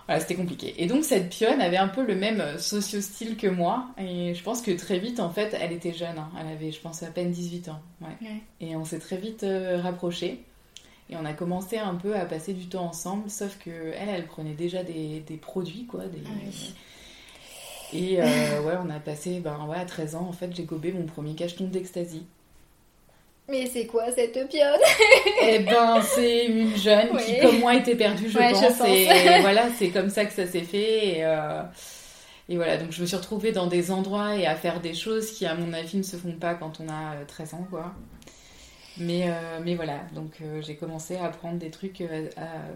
[0.07, 0.73] Voilà, c'était compliqué.
[0.77, 3.87] Et donc cette pionne avait un peu le même euh, socio-style que moi.
[3.97, 6.17] Et je pense que très vite, en fait, elle était jeune.
[6.17, 6.29] Hein.
[6.39, 7.81] Elle avait, je pense, à peine 18 ans.
[8.01, 8.41] Ouais.
[8.59, 10.43] Et on s'est très vite euh, rapprochés.
[11.09, 13.29] Et on a commencé un peu à passer du temps ensemble.
[13.29, 16.05] Sauf que elle, elle prenait déjà des, des produits, quoi.
[16.05, 16.21] Des...
[16.25, 16.47] Ah
[17.93, 20.91] et euh, ouais, on a passé, ben ouais, à 13 ans, en fait, j'ai gobé
[20.91, 22.25] mon premier cacheton d'ecstasy.
[23.49, 24.79] Mais c'est quoi cette pionne
[25.41, 29.07] Eh ben, c'est une jeune qui, comme moi, était perdue, je, pense, Et
[29.41, 31.17] voilà, c'est comme ça que ça s'est fait.
[31.17, 31.61] Et, euh,
[32.47, 35.31] et, voilà, donc je me suis retrouvée dans des endroits et à faire des choses
[35.31, 37.93] qui, à mon avis, ne se font pas quand on a 13 euh, ans, quoi.
[38.97, 42.01] Mais, euh, mais voilà, donc j'ai commencé à apprendre des trucs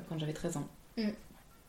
[0.10, 0.68] quand j'avais 13 ans.
[0.98, 1.10] Mm.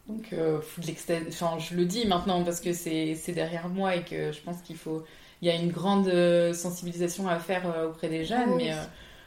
[0.08, 4.62] Donc, enfin, je le dis maintenant parce que c'est derrière moi et que je pense
[4.62, 5.04] qu'il faut
[5.42, 8.82] il y a une grande euh, sensibilisation à faire euh, auprès des jeunes, mais euh,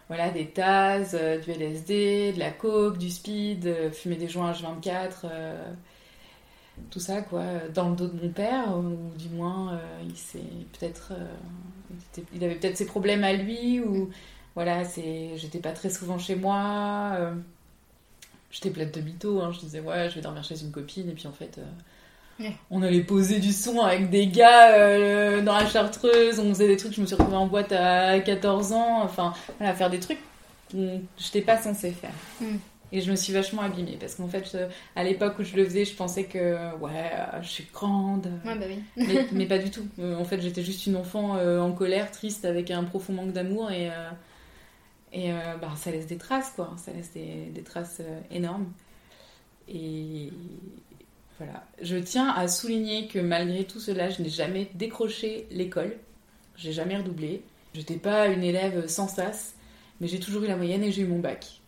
[0.07, 5.25] voilà, des tasses, du LSD, de la coke, du speed, fumer des joints H24,
[6.89, 10.39] tout ça, quoi, dans le dos de mon père, ou du moins, il s'est
[10.77, 11.13] peut-être.
[12.33, 14.09] il avait peut-être ses problèmes à lui, ou
[14.53, 17.17] voilà, c'est, j'étais pas très souvent chez moi.
[18.51, 21.13] J'étais pleine de mythos, hein, je disais, ouais, je vais dormir chez une copine, et
[21.13, 21.59] puis en fait.
[22.69, 26.77] On allait poser du son avec des gars euh, dans la chartreuse, on faisait des
[26.77, 30.19] trucs, je me suis retrouvée en boîte à 14 ans, enfin, voilà, faire des trucs
[30.71, 32.13] que je n'étais pas censée faire.
[32.39, 32.57] Hmm.
[32.93, 34.57] Et je me suis vachement abîmée parce qu'en fait,
[34.97, 37.11] à l'époque où je le faisais, je pensais que ouais,
[37.41, 38.27] je suis grande.
[38.45, 39.05] Ouais, bah oui.
[39.31, 39.85] mais, pas du tout.
[39.99, 43.31] Euh, en fait, j'étais juste une enfant euh, en colère, triste, avec un profond manque
[43.31, 43.89] d'amour et,
[45.13, 46.73] et bah, ça laisse des traces, quoi.
[46.77, 48.71] Ça laisse des, des traces énormes.
[49.67, 50.31] Et,
[51.37, 51.65] voilà.
[51.81, 55.97] Je tiens à souligner que malgré tout cela, je n'ai jamais décroché l'école.
[56.55, 57.41] J'ai jamais redoublé.
[57.73, 59.55] Je n'étais pas une élève sans sas,
[59.99, 61.61] mais j'ai toujours eu la moyenne et j'ai eu mon bac.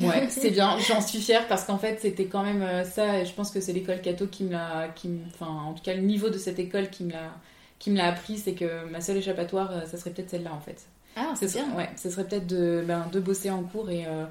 [0.00, 3.26] Ouais, c'est bien, j'en suis fière parce qu'en fait, c'était quand même euh, ça, et
[3.26, 4.94] je pense que c'est l'école Cato qui me l'a.
[5.34, 7.12] Enfin, en tout cas, le niveau de cette école qui me
[7.96, 10.86] l'a appris, c'est que ma seule échappatoire, euh, ça serait peut-être celle-là en fait.
[11.16, 11.74] Ah, c'est bien.
[11.76, 14.24] Ouais, ça serait peut-être de, ben, de bosser en cours et euh,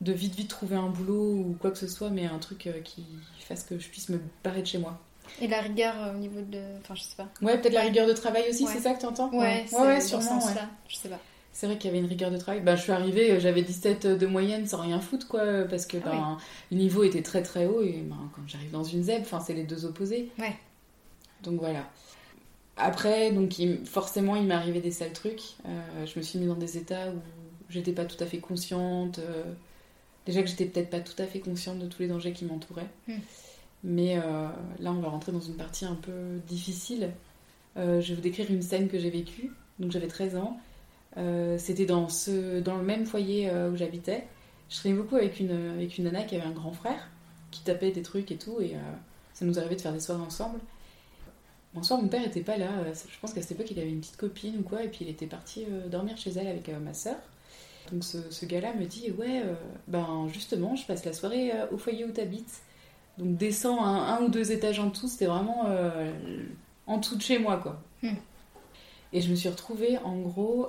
[0.00, 2.80] de vite vite trouver un boulot ou quoi que ce soit, mais un truc euh,
[2.82, 3.04] qui
[3.40, 4.98] fasse que je puisse me barrer de chez moi.
[5.40, 6.60] Et la rigueur euh, au niveau de.
[6.80, 7.28] Enfin, je sais pas.
[7.42, 10.00] Ouais, peut-être la rigueur de travail aussi, c'est ça que tu entends Ouais, ouais, ouais,
[10.00, 10.38] sûrement.
[10.38, 10.52] Ouais.
[10.88, 11.18] je sais pas.
[11.52, 12.60] c'est vrai qu'il y avait une rigueur de travail.
[12.62, 16.10] Bah, je suis arrivée, j'avais 17 de moyenne sans rien foutre, quoi, parce que Ah
[16.10, 16.38] ben,
[16.70, 19.54] le niveau était très très haut et ben, quand j'arrive dans une ZEB, enfin, c'est
[19.54, 20.30] les deux opposés.
[20.38, 20.56] Ouais.
[21.42, 21.84] Donc voilà.
[22.78, 25.42] Après, donc il- forcément, il m'est arrivé des sales trucs.
[25.66, 27.14] Euh, je me suis mise dans des états où
[27.68, 29.18] j'étais pas tout à fait consciente.
[29.18, 29.42] euh,
[30.26, 32.88] déjà que j'étais peut-être pas tout à fait consciente de tous les dangers qui m'entouraient.
[33.08, 33.14] Hmm.
[33.84, 37.10] Mais euh, là, on va rentrer dans une partie un peu difficile.
[37.76, 39.52] Je vais vous décrire une scène que j'ai vécue.
[39.78, 40.58] Donc j'avais 13 ans.
[41.58, 44.26] C'était dans, ce, dans le même foyer où j'habitais.
[44.68, 47.08] Je traînais beaucoup avec une, avec une nana qui avait un grand frère
[47.52, 48.60] qui tapait des trucs et tout.
[48.60, 48.74] Et
[49.32, 50.58] ça nous arrivait de faire des soirées ensemble.
[51.76, 52.70] Un soir, mon père était pas là.
[52.80, 54.82] Euh, Je pense qu'à cette époque, il avait une petite copine ou quoi.
[54.82, 57.16] Et puis il était parti euh, dormir chez elle avec euh, ma soeur.
[57.92, 59.54] Donc ce, ce gars-là me dit Ouais, euh,
[59.86, 62.60] ben justement, je passe la soirée euh, au foyer où t'habites.
[63.18, 65.08] Donc descends un, un ou deux étages en dessous.
[65.08, 66.12] C'était vraiment euh,
[66.86, 67.80] en dessous de chez moi, quoi.
[68.02, 68.14] Hmm.
[69.12, 70.68] Et je me suis retrouvée en gros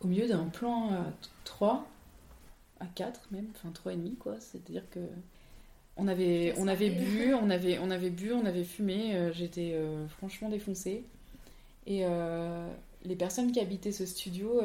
[0.00, 1.04] au milieu d'un plan à
[1.44, 1.86] 3,
[2.80, 4.36] à 4 même, enfin 3 et demi quoi.
[4.40, 5.00] C'est-à-dire que
[5.96, 9.14] on avait, on avait bu, on avait, on avait bu, on avait fumé.
[9.14, 11.04] euh, J'étais euh, franchement défoncée.
[11.86, 12.66] Et euh,
[13.04, 14.60] les personnes qui habitaient ce studio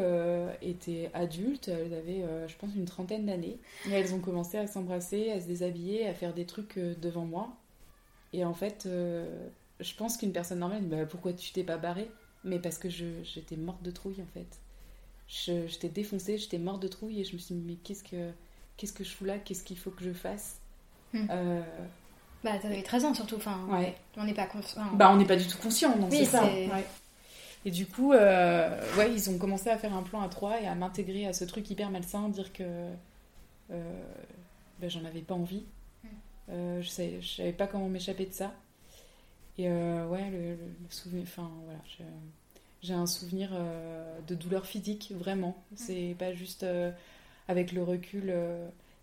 [0.62, 1.68] étaient adultes.
[1.70, 3.58] Elles avaient, je pense, une trentaine d'années.
[3.88, 7.50] Et elles ont commencé à s'embrasser, à se déshabiller, à faire des trucs devant moi.
[8.34, 12.12] Et en fait, je pense qu'une personne normale, bah, pourquoi tu t'es pas barrée?
[12.44, 14.60] Mais parce que j'étais morte de trouille en fait.
[15.28, 18.30] J'étais défoncée, j'étais morte de trouille et je me suis dit, mais qu'est-ce que,
[18.78, 19.40] qu'est-ce que je fous là?
[19.40, 20.62] Qu'est-ce qu'il faut que je fasse?
[21.14, 21.26] Hmm.
[21.30, 21.62] Euh,
[22.44, 23.96] Bah, t'avais 13 ans surtout, enfin, Ouais.
[24.16, 24.82] on n'est pas conscient.
[24.94, 26.44] Bah, on n'est pas du tout conscient, non, Oui, c'est ça.
[26.44, 26.70] ouais.
[27.66, 30.68] Et du coup, euh, ouais, ils ont commencé à faire un plan à trois et
[30.68, 32.64] à m'intégrer à ce truc hyper malsain, dire que
[33.72, 34.04] euh,
[34.80, 35.64] bah, j'en avais pas envie.
[36.04, 36.08] Mm.
[36.50, 38.54] Euh, je, savais, je savais pas comment m'échapper de ça.
[39.58, 40.58] Et ouais, le, le-
[40.92, 41.80] souvenir, enfin voilà,
[42.84, 43.50] j'ai un souvenir
[44.28, 45.58] de douleur physique, vraiment.
[45.76, 46.64] C'est pas juste
[47.48, 48.32] avec le recul.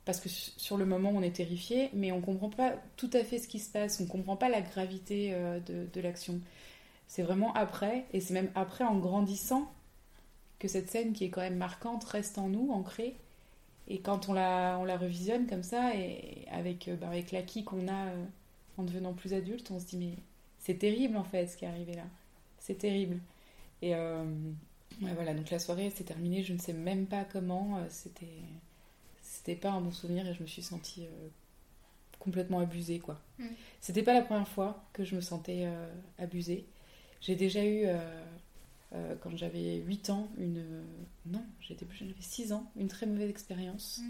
[0.04, 3.24] Parce que su- sur le moment on est terrifié, mais on comprend pas tout à
[3.24, 6.40] fait ce qui se passe, on comprend pas la gravité euh, de, l'action.
[7.08, 9.70] C'est vraiment après, et c'est même après en grandissant
[10.58, 13.16] que cette scène qui est quand même marquante reste en nous, ancrée.
[13.88, 17.64] Et quand on la, on la revisionne comme ça, et avec, euh, bah, avec l'acquis
[17.64, 18.24] qu'on a euh,
[18.78, 20.16] en devenant plus adulte, on se dit mais
[20.58, 22.04] c'est terrible en fait ce qui est arrivé là.
[22.60, 23.18] C'est terrible.
[23.82, 23.92] Et
[25.00, 28.26] voilà, donc la soirée s'est terminée, je ne sais même pas comment, c'était
[29.44, 31.28] c'était pas un bon souvenir et je me suis sentie euh,
[32.18, 33.20] complètement abusée quoi.
[33.38, 33.48] Mm.
[33.80, 36.64] C'était pas la première fois que je me sentais euh, abusée.
[37.20, 40.64] J'ai déjà eu euh, quand j'avais 8 ans une
[41.26, 44.00] non, j'étais plus j'avais 6 ans, une très mauvaise expérience.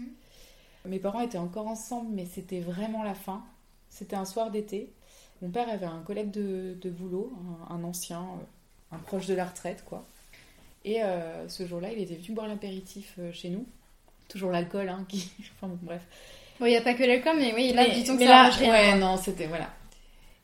[0.85, 3.43] Mes parents étaient encore ensemble mais c'était vraiment la fin.
[3.89, 4.93] C'était un soir d'été.
[5.41, 7.33] Mon père avait un collègue de, de boulot,
[7.69, 8.25] un, un ancien,
[8.91, 10.05] un proche de la retraite quoi.
[10.85, 11.01] Et
[11.47, 13.65] ce jour-là, il était venu boire l'apéritif chez nous.
[14.27, 15.29] Toujours l'alcool, hein, qui...
[15.55, 16.01] enfin bon, bref.
[16.59, 18.43] Bon, il n'y a pas que l'alcool, mais oui, là, mais, disons que mais ça
[18.43, 18.71] là, rien.
[18.71, 19.69] ouais, non, c'était voilà.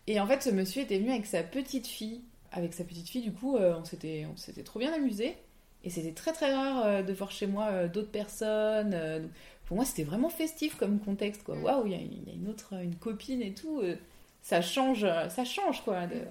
[0.08, 2.22] Et en fait, ce monsieur était venu avec sa petite fille.
[2.52, 5.38] Avec sa petite fille, du coup, euh, on s'était, on s'était trop bien amusé.
[5.84, 8.91] Et c'était très très rare euh, de voir chez moi euh, d'autres personnes.
[8.94, 9.32] euh, donc,
[9.65, 11.56] pour moi, c'était vraiment festif comme contexte, quoi.
[11.56, 11.63] Mm.
[11.63, 13.82] Waouh, il y, a- il y a une autre, une copine et tout.
[14.44, 16.08] ça change, ça change, quoi.
[16.08, 16.26] de-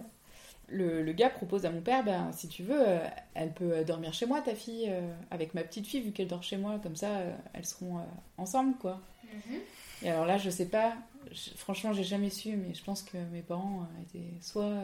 [0.71, 2.99] Le, le gars propose à mon père, ben, si tu veux, euh,
[3.35, 6.45] elle peut dormir chez moi, ta fille, euh, avec ma petite fille, vu qu'elle dort
[6.45, 7.99] chez moi, comme ça, euh, elles seront
[8.39, 9.01] ensemble, quoi.
[9.25, 9.61] Mhm.
[10.03, 10.95] Et alors là, je sais pas,
[11.33, 14.75] je- franchement, j'ai jamais su, mais je pense que mes parents étaient soit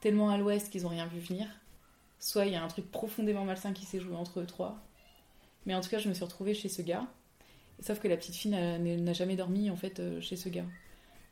[0.00, 1.46] tellement à l'ouest qu'ils ont rien vu venir,
[2.20, 4.78] soit il y a un truc profondément malsain qui s'est joué entre eux trois.
[5.66, 7.06] Mais en tout cas, je me suis retrouvée chez ce gars.
[7.80, 10.66] Sauf que la petite fille n'a jamais dormi en fait chez ce gars.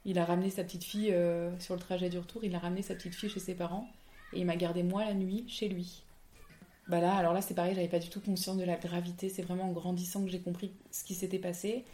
[0.06, 2.82] Il a ramené sa petite fille euh, sur le trajet du retour, il a ramené
[2.82, 3.86] sa petite fille chez ses parents
[4.32, 6.02] et il m'a gardé moi la nuit chez lui.
[6.88, 9.42] Bah là, alors là c'est pareil, j'avais pas du tout conscience de la gravité, c'est
[9.42, 11.84] vraiment en grandissant que j'ai compris ce qui s'était passé.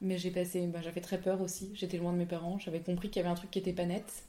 [0.00, 3.08] Mais j'ai passé, bah, j'avais très peur aussi, j'étais loin de mes parents, j'avais compris
[3.08, 4.24] qu'il y avait un truc qui était pas net.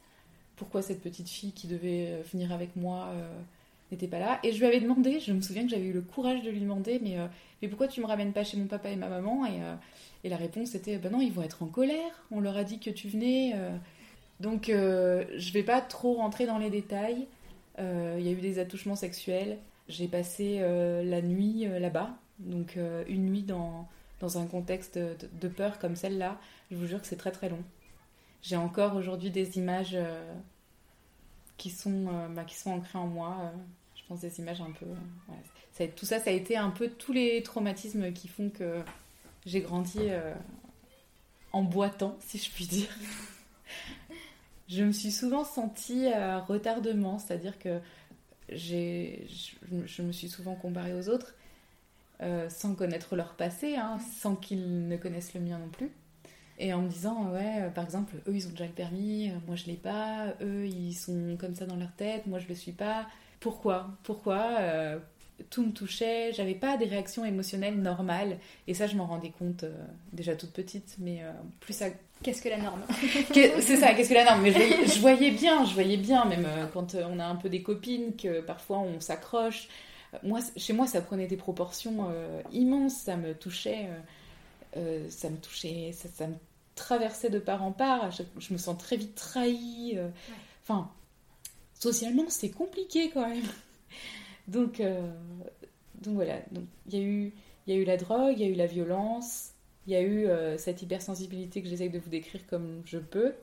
[0.55, 3.27] Pourquoi cette petite fille qui devait euh, venir avec moi euh,
[3.91, 4.39] n'était pas là?
[4.43, 6.61] Et je lui avais demandé, je me souviens que j'avais eu le courage de lui
[6.61, 7.17] demander, mais,
[7.61, 9.45] mais pourquoi tu me ramènes pas chez mon papa et ma maman?
[10.25, 12.79] Et la réponse était, bah non, ils vont être en colère, on leur a dit
[12.79, 13.51] que tu venais.
[13.53, 13.77] euh.
[14.39, 17.27] Donc euh, je vais pas trop rentrer dans les détails.
[17.77, 19.59] Euh, Il y a eu des attouchements sexuels.
[19.88, 22.09] J'ai passé la nuit là-bas,
[22.39, 22.75] donc
[23.07, 23.88] une nuit dans,
[24.19, 26.39] dans un contexte de, peur comme celle-là.
[26.71, 27.63] Je vous jure que c'est très très long.
[28.41, 29.95] J'ai encore aujourd'hui des images
[31.57, 33.53] qui, sont, bah, qui sont ancrées en moi.
[33.95, 35.88] je pense des images un peu.
[35.95, 38.81] tout ça, ça a été un peu tous les traumatismes qui font que
[39.45, 40.34] j'ai grandi euh,
[41.53, 42.89] en boitant, si je puis dire.
[44.67, 47.79] je me suis souvent sentie à retardement, c'est-à-dire que
[48.49, 51.36] je, me suis souvent comparée aux autres,
[52.49, 55.91] sans connaître leur passé, hein, sans qu'ils ne connaissent le mien non plus.
[56.58, 59.65] Et en me disant, ouais, par exemple, eux ils ont déjà le permis, moi je
[59.65, 63.08] l'ai pas, eux ils sont comme ça dans leur tête, moi je le suis pas.
[63.39, 63.89] Pourquoi?
[64.03, 64.60] Pourquoi?
[65.49, 68.37] Tout me touchait, j'avais pas des réactions émotionnelles normales.
[68.67, 69.73] Et ça, je m'en rendais compte euh,
[70.13, 71.87] déjà toute petite, mais euh, plus ça.
[72.23, 72.81] Qu'est-ce que la norme?
[73.33, 74.41] C'est ça, qu'est-ce que la norme?
[74.41, 77.61] Mais je voyais, bien, je voyais bien, même euh, quand on a un peu des
[77.61, 79.67] copines, que parfois on s'accroche.
[80.23, 82.07] Moi, chez moi, ça prenait des proportions
[82.53, 83.89] immenses, ça me touchait,
[85.09, 86.35] ça me touchait, ça, me
[86.75, 88.11] traversait de part en part.
[88.11, 89.99] Je me sens très vite trahie.
[90.63, 90.89] Enfin,
[91.77, 93.43] socialement, c'est compliqué quand même.
[94.47, 95.12] Donc, euh,
[96.01, 96.39] donc voilà,
[96.88, 97.34] il y, a eu,
[97.67, 99.51] y a eu la drogue, il y a eu la violence,
[99.88, 103.34] il y a eu euh, cette hypersensibilité que j'essaye de vous décrire comme je peux.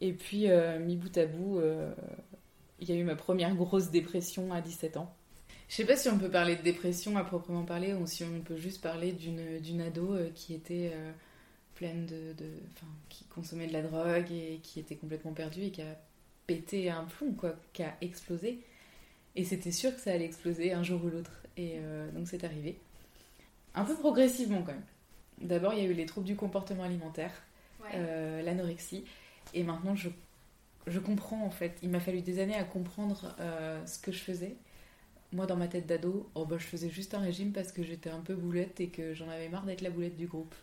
[0.00, 1.60] Et puis, euh, mi bout à bout,
[2.80, 5.14] il y a eu ma première grosse dépression à 17 ans.
[5.68, 8.40] Je sais pas si on peut parler de dépression à proprement parler ou si on
[8.40, 10.92] peut juste parler d'une ado qui était
[11.74, 12.50] pleine de, de
[13.08, 15.96] qui consommait de la drogue et qui était complètement perdue et qui a
[16.46, 18.60] pété un plomb, quoi, qui a explosé.
[19.36, 21.42] Et c'était sûr que ça allait exploser un jour ou l'autre.
[21.56, 22.78] Et euh, donc c'est arrivé.
[23.74, 24.82] Un peu progressivement quand même.
[25.40, 27.32] D'abord, il y a eu les troubles du comportement alimentaire,
[27.94, 29.04] euh, l'anorexie.
[29.54, 30.10] Et maintenant, je,
[30.86, 31.78] je, comprends en fait.
[31.82, 34.56] Il m'a fallu des années à comprendre euh, ce que je faisais.
[35.32, 38.10] Moi, dans ma tête d'ado, oh, bah, je faisais juste un régime parce que j'étais
[38.10, 40.54] un peu boulette et que j'en avais marre d'être la boulette du groupe.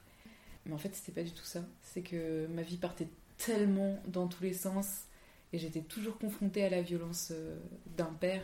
[0.65, 1.63] Mais en fait, c'était pas du tout ça.
[1.81, 5.06] C'est que ma vie partait tellement dans tous les sens
[5.53, 7.57] et j'étais toujours confrontée à la violence euh,
[7.95, 8.43] d'un père.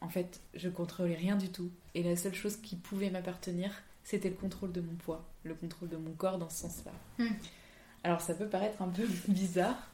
[0.00, 1.70] En fait, je contrôlais rien du tout.
[1.94, 3.70] Et la seule chose qui pouvait m'appartenir,
[4.02, 6.92] c'était le contrôle de mon poids, le contrôle de mon corps dans ce sens-là.
[7.18, 7.32] Hmm.
[8.02, 9.90] Alors ça peut paraître un peu bizarre,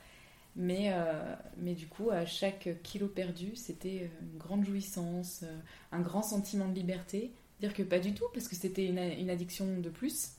[0.57, 5.59] mais, euh, mais du coup, à chaque kilo perdu, c'était une grande jouissance, euh,
[5.93, 7.33] un grand sentiment de liberté.
[7.61, 10.33] Dire que pas du tout, parce que c'était une, une, addiction de plus,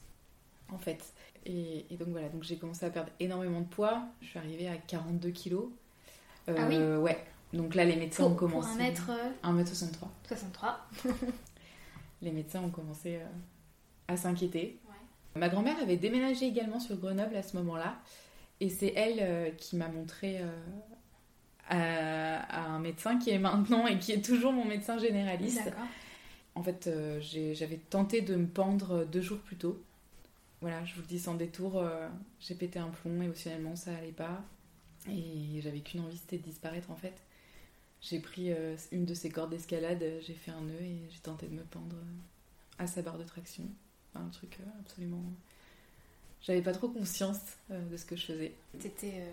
[0.69, 1.13] en fait.
[1.45, 4.07] Et, et donc voilà, donc j'ai commencé à perdre énormément de poids.
[4.21, 5.69] Je suis arrivée à 42 kilos.
[6.47, 7.23] Ah oui euh, Ouais.
[7.53, 8.69] Donc là, les médecins ont commencé.
[8.69, 9.11] Pour un mètre.
[9.43, 10.07] 1m63.
[10.27, 10.87] 63.
[12.21, 13.25] les médecins ont commencé euh,
[14.07, 14.79] à s'inquiéter.
[15.35, 17.95] Ma grand-mère avait déménagé également sur Grenoble à ce moment-là.
[18.59, 20.41] Et c'est elle euh, qui m'a montré
[21.69, 25.71] à, un médecin qui est maintenant et qui est toujours mon médecin généraliste.
[26.53, 26.89] En fait,
[27.21, 29.81] j'avais tenté de me pendre deux jours plus tôt.
[30.59, 31.81] Voilà, je vous le dis sans détour,
[32.41, 34.43] j'ai pété un plomb émotionnellement, ça allait pas.
[35.09, 37.15] Et j'avais qu'une envie, c'était de disparaître en fait.
[38.01, 41.47] J'ai pris euh, une de ces cordes d'escalade, j'ai fait un nœud et j'ai tenté
[41.47, 41.95] de me pendre
[42.79, 43.63] à sa barre de traction.
[44.15, 45.23] un truc euh, absolument.
[46.41, 48.53] J'avais pas trop conscience euh, de ce que je faisais.
[48.79, 49.23] T'étais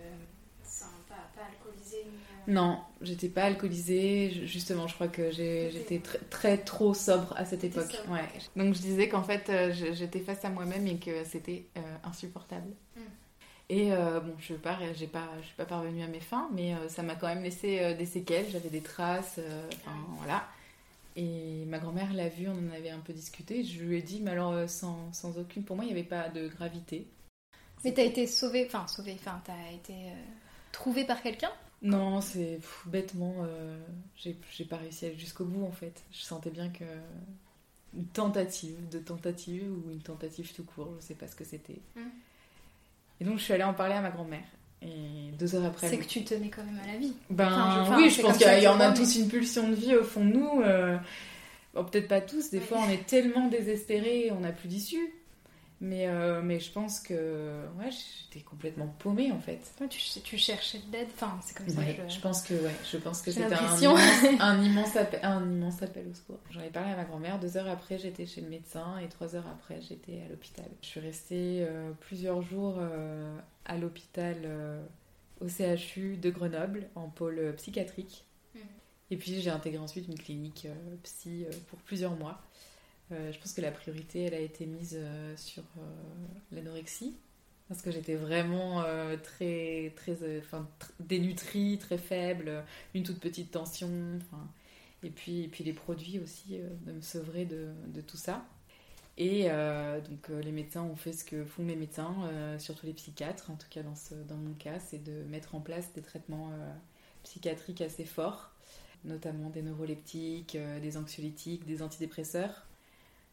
[1.08, 2.04] pas, pas alcoolisée
[2.46, 4.46] Non, j'étais pas alcoolisée.
[4.46, 7.98] Justement, je crois que j'étais très, très, trop sobre à cette époque.
[8.10, 8.28] ouais.
[8.54, 11.64] Donc je disais qu'en fait, j'étais face à moi-même et que c'était
[12.04, 12.70] insupportable.
[12.96, 13.00] Hmm.
[13.70, 16.48] Et euh, bon, je ne pas, j'ai pas, je suis pas parvenue à mes fins,
[16.54, 18.46] mais euh, ça m'a quand même laissé euh, des séquelles.
[18.50, 19.38] J'avais des traces,
[19.82, 20.48] enfin voilà.
[21.16, 23.64] Et ma grand-mère l'a vu, on en avait un peu discuté.
[23.64, 26.28] Je lui ai dit, mais alors sans, sans aucune, pour moi, il n'y avait pas
[26.28, 27.06] de gravité.
[27.84, 29.94] Mais t'as été sauvée, enfin sauvée, enfin t'as été
[30.72, 31.50] trouvée par quelqu'un?
[31.82, 33.46] Non, c'est bêtement,
[34.16, 36.02] j'ai pas réussi à aller jusqu'au bout en fait.
[36.12, 36.84] Je sentais bien que
[37.94, 41.80] une tentative, de tentative ou une tentative tout court, je sais pas ce que c'était.
[41.96, 42.10] Hum.
[43.20, 44.44] Et donc, je suis allée en parler à ma grand-mère.
[44.82, 45.88] Et deux heures après.
[45.88, 47.14] C'est que tu tenais quand même à la vie.
[47.30, 50.24] Ben oui, je pense qu'il y, en a tous une pulsion de vie au fond
[50.24, 50.62] de nous.
[50.62, 50.96] Euh,
[51.74, 52.50] bon, peut-être pas tous.
[52.50, 55.12] Des fois, on est tellement désespérés, on n'a plus d'issue.
[55.80, 57.14] Mais, euh, mais je pense que
[57.78, 59.60] ouais, j'étais complètement paumée en fait.
[59.88, 61.82] tu, tu, cherchais de l'aide, enfin c'est comme ça.
[61.82, 62.14] Je...
[62.14, 62.20] je...
[62.20, 64.00] pense que ouais, je pense que c'était un, immense,
[64.40, 66.40] un, immense appel, un immense appel au secours.
[66.50, 67.38] J'en ai parlé à ma grand-mère.
[67.38, 70.66] Deux heures après, j'étais chez le médecin et trois heures après, j'étais à l'hôpital.
[70.82, 74.36] Je suis restée euh, plusieurs jours euh, à l'hôpital
[75.40, 78.24] au CHU de Grenoble en pôle psychiatrique.
[78.56, 78.58] Hmm.
[79.12, 80.66] Et puis j'ai intégré ensuite une clinique
[81.04, 82.42] psy pour plusieurs mois.
[83.12, 85.80] Euh, je pense que la priorité, elle a été mise euh, sur euh,
[86.52, 87.16] l'anorexie.
[87.68, 88.82] Parce que j'étais vraiment
[89.22, 90.16] très, très,
[91.00, 93.90] dénutrie, très faible, une toute petite tension.
[95.02, 98.42] Et puis, et puis les produits aussi, de me sevrer de, de tout ça.
[99.18, 99.50] Et
[100.08, 102.14] donc les médecins ont fait ce que font les médecins,
[102.58, 105.60] surtout les psychiatres, en tout cas dans, ce, dans mon cas, c'est de mettre en
[105.60, 106.50] place des traitements
[107.22, 108.50] psychiatriques assez forts,
[109.04, 112.64] notamment des neuroleptiques, des anxiolytiques, des antidépresseurs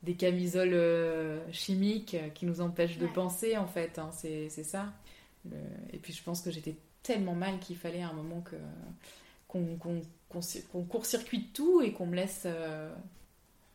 [0.06, 4.00] des camisoles euh, chimiques qui nous empêchent de penser, en fait.
[4.00, 4.94] Hein, c'est ça.
[5.92, 8.56] Et puis je pense que j'étais tellement mal qu'il fallait à un moment que
[9.48, 12.94] qu'on court-circuite tout et qu'on me laisse euh,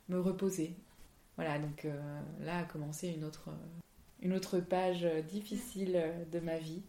[0.08, 0.74] me reposer.
[1.36, 1.86] voilà, donc
[2.40, 3.48] là a commencé une autre,
[4.20, 6.82] une autre page difficile de ma vie.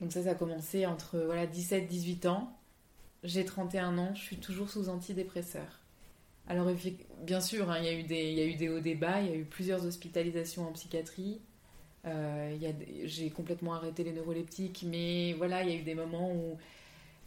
[0.00, 2.52] Donc ça, ça a commencé entre voilà, 17-18 ans.
[3.22, 5.80] J'ai 31 ans, je suis toujours sous antidépresseur.
[6.50, 6.66] Alors
[7.22, 9.30] bien sûr, hein, il, y a eu des, y a eu des hauts débats, il
[9.30, 11.40] y a eu plusieurs hospitalisations en psychiatrie.
[12.06, 12.56] Euh,
[13.04, 16.58] j'ai complètement arrêté les neuroleptiques, mais voilà, il y a eu des moments où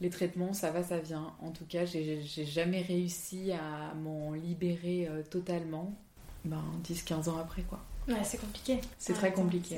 [0.01, 1.33] les traitements, ça va, ça vient.
[1.41, 5.93] En tout cas, j'ai jamais réussi à m'en libérer euh, totalement.
[6.43, 7.79] Ben, 10-15 ans après, quoi.
[8.09, 8.81] Ouais, c'est compliqué.
[8.99, 9.77] C'est très compliqué.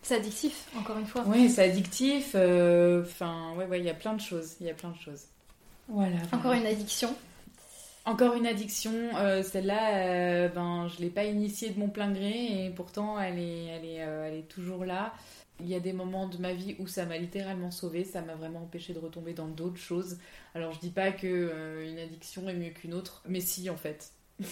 [0.00, 1.22] C'est addictif, encore une fois.
[1.26, 2.32] Oui, c'est addictif.
[2.34, 4.56] Euh, enfin, ouais, ouais, il y a plein de choses.
[4.60, 5.24] Il y a plein de choses.
[5.86, 6.16] Voilà.
[6.32, 7.14] Encore une addiction.
[8.06, 8.92] Encore une addiction.
[9.16, 13.64] Euh, celle-là, ben, je l'ai pas initiée de mon plein gré et pourtant, elle est,
[13.66, 15.14] elle est, elle est toujours là.
[15.60, 18.34] Il y a des moments de ma vie où ça m'a littéralement sauvée, ça m'a
[18.34, 20.18] vraiment empêché de retomber dans d'autres choses.
[20.54, 23.76] Alors je dis pas que euh, une addiction est mieux qu'une autre, mais si en
[23.76, 24.12] fait.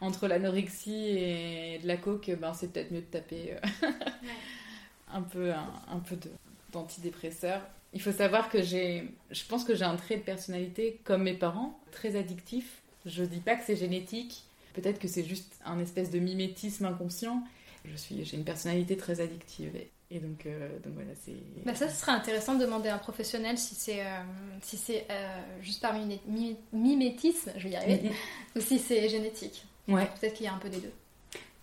[0.00, 3.88] Entre l'anorexie et de la coke, ben c'est peut-être mieux de taper euh,
[5.12, 5.70] un peu un.
[7.92, 11.34] Il faut savoir que j'ai, je pense que j'ai un trait de personnalité comme mes
[11.34, 12.82] parents, très addictif.
[13.08, 14.44] Je dis pas que c'est génétique,
[14.74, 17.42] peut-être que c'est juste un espèce de mimétisme inconscient.
[17.84, 19.72] Je suis, j'ai une personnalité très addictive.
[20.10, 21.34] Et donc, euh, donc voilà, c'est.
[21.66, 24.20] Bah ça, ce serait intéressant de demander à un professionnel si c'est euh,
[24.62, 25.94] si c'est euh, juste par
[26.72, 28.12] mimétisme, je vais y arriver,
[28.56, 29.64] ou si c'est génétique.
[29.86, 30.08] Ouais.
[30.18, 30.92] Peut-être qu'il y a un peu des deux.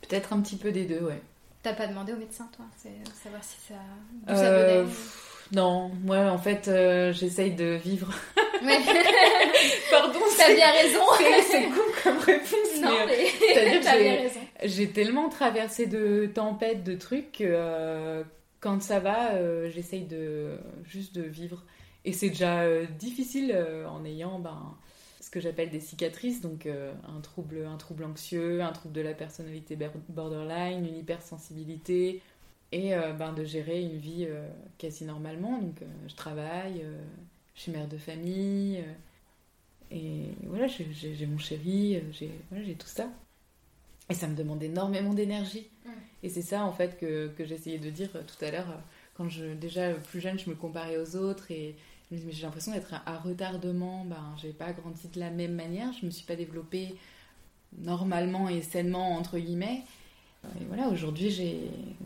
[0.02, 1.22] Peut-être un petit peu des deux, ouais.
[1.64, 2.92] T'as pas demandé au médecin, toi, c'est
[3.24, 3.74] savoir si ça.
[5.52, 6.70] Non, moi en fait,
[7.14, 8.12] j'essaye de vivre.
[9.92, 11.00] Pardon, t'as bien raison.
[11.50, 12.82] C'est cool comme réponse.
[12.82, 13.80] Non, mais, mais...
[13.82, 14.40] t'as bien raison.
[14.64, 18.24] J'ai tellement traversé de tempêtes, de trucs que
[18.66, 21.64] quand ça va, euh, j'essaye de juste de vivre.
[22.04, 24.76] Et c'est déjà euh, difficile euh, en ayant ben,
[25.22, 29.14] ce que j'appelle des cicatrices, donc un, trouble, un trouble anxieux, un trouble de la
[29.14, 29.78] personnalité
[30.10, 32.24] borderline, une hypersensibilité,
[32.72, 34.28] et ben, de gérer une vie
[34.78, 35.60] quasi normalement.
[35.60, 36.84] Donc je travaille,
[37.56, 38.84] je suis mère de famille,
[39.92, 43.10] et voilà, j'ai mon chéri, j'ai voilà, tout ça.
[44.10, 45.68] Et ça me demande énormément d'énergie.
[46.22, 48.68] Et c'est ça, en fait, que, que j'essayais de dire tout à l'heure.
[49.16, 51.76] Quand je, déjà, plus jeune, je me comparais aux autres et
[52.12, 54.06] j'ai l'impression d'être à retardement.
[54.06, 55.92] Ben, j'ai pas grandi de la même manière.
[55.94, 56.96] Je me suis pas développée
[57.78, 59.84] normalement et sainement, entre guillemets.
[60.62, 61.32] Et voilà, aujourd'hui,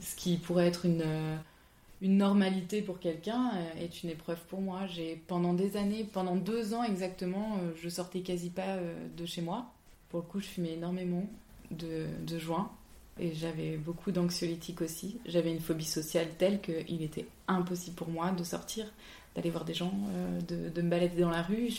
[0.02, 1.04] ce qui pourrait être une,
[2.02, 4.88] une normalité pour quelqu'un euh, est une épreuve pour moi.
[4.88, 9.25] J'ai pendant des années, pendant deux ans exactement, euh, je sortais quasi pas euh, de
[9.25, 9.65] chez moi.
[10.10, 11.25] Pour le coup, je fumais énormément
[11.71, 12.08] de,
[12.39, 12.71] joints
[13.19, 15.19] et j'avais beaucoup d'anxiolytiques aussi.
[15.25, 18.91] J'avais une phobie sociale telle qu'il était impossible pour moi de sortir,
[19.36, 21.69] d'aller voir des gens, euh, de, me balader dans la rue.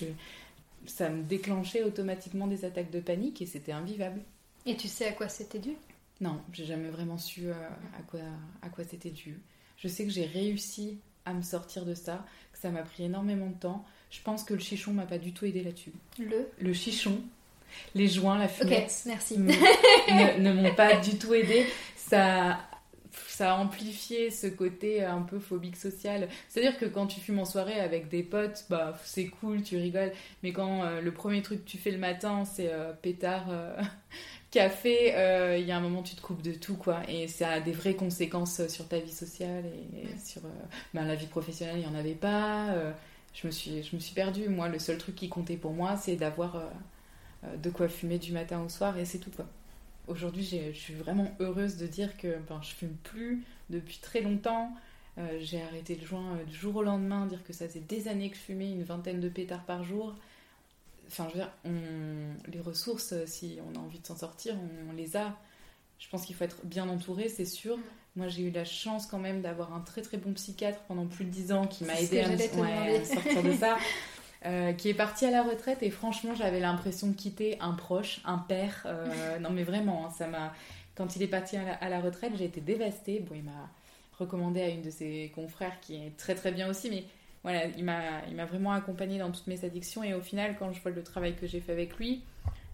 [0.86, 4.20] Ça me déclenchait automatiquement des attaques de panique et c'était invivable.
[4.66, 5.72] Et tu sais à quoi c'était dû?
[6.20, 7.54] Non, j'ai jamais vraiment su euh,
[7.98, 8.20] à quoi,
[8.62, 9.40] à quoi c'était dû.
[9.76, 13.48] Je sais que j'ai réussi à me sortir de ça, que ça m'a pris énormément
[13.48, 13.84] de temps.
[14.10, 15.92] Je pense que le chichon m'a pas du tout aidé là-dessus.
[16.18, 16.48] Le?
[16.58, 17.22] Le chichon,
[17.94, 19.38] les joints, la fumée merci.
[19.38, 21.66] ne, m'ont pas du tout aidé.
[21.96, 22.58] Ça,
[23.28, 26.28] ça a amplifié ce côté un peu phobique social.
[26.48, 30.12] C'est-à-dire que quand tu fumes en soirée avec des potes, bah c'est cool, tu rigoles.
[30.42, 33.76] Mais quand euh, le premier truc que tu fais le matin, c'est euh, pétard, euh,
[34.50, 35.14] café,
[35.58, 37.02] il y a un moment tu te coupes de tout quoi.
[37.08, 40.42] Et ça a des vraies conséquences sur ta vie sociale et, sur
[40.94, 41.76] ben, la vie professionnelle.
[41.78, 42.74] Il n'y en avait pas.
[43.34, 44.48] je me suis, je me suis perdue.
[44.48, 46.62] Moi, le seul truc qui comptait pour moi, c'est d'avoir
[47.44, 49.46] euh, de quoi fumer du matin au soir et c'est tout quoi.
[50.08, 54.74] Aujourd'hui, je suis vraiment heureuse de dire que ben, je fume plus depuis très longtemps.
[55.18, 58.08] Euh, j'ai arrêté le joint euh, du jour au lendemain, dire que ça faisait des
[58.08, 60.14] années que je fumais une vingtaine de pétards par jour.
[61.10, 61.52] Enfin, je veux dire,
[62.52, 64.54] les ressources, si on a envie de s'en sortir,
[64.88, 65.36] on, les a.
[65.98, 67.76] Je pense qu'il faut être bien entouré, c'est sûr.
[68.14, 71.24] Moi, j'ai eu la chance quand même d'avoir un très très bon psychiatre pendant plus
[71.24, 73.04] de 10 ans qui m'a aidé à, me...
[73.04, 73.76] sortir de ça.
[74.46, 78.22] Euh, qui est parti à la retraite et franchement j'avais l'impression de quitter un proche,
[78.24, 78.84] un père.
[78.86, 80.54] Euh, non mais vraiment, hein, ça m'a.
[80.94, 83.20] Quand il est parti à la, retraite, j'ai été dévastée.
[83.20, 83.68] Bon, il m'a
[84.18, 87.04] recommandé à une de ses confrères qui est très très bien aussi, mais
[87.42, 90.72] voilà, il m'a, il m'a vraiment accompagnée dans toutes mes addictions et au final, quand
[90.72, 92.22] je vois le travail que j'ai fait avec lui,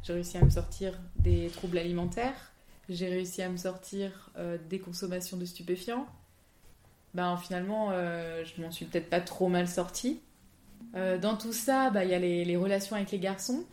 [0.03, 2.53] j'ai réussi à me sortir des troubles alimentaires,
[2.89, 6.07] j'ai réussi à me sortir euh, des consommations de stupéfiants.
[7.14, 10.21] Ben finalement, je m'en suis peut-être pas trop mal sortie.
[10.95, 13.64] Euh, dans tout ça, bah, il y a les, relations avec les garçons.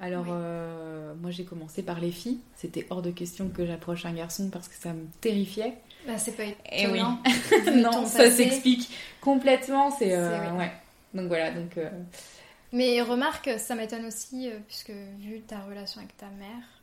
[0.00, 2.38] Alors, euh, moi, j'ai commencé par les filles.
[2.54, 5.78] C'était hors de question que j'approche un garçon parce que ça me terrifiait.
[6.06, 7.18] Bah, c'est pas eh étonnant.
[7.74, 8.90] non, ça s'explique
[9.20, 9.90] complètement.
[9.90, 10.72] C'est euh, ouais.
[11.14, 11.50] Donc voilà.
[11.50, 11.78] Donc.
[12.72, 16.78] Mais remarque, ça m'étonne aussi puisque vu ta relation avec ta mère,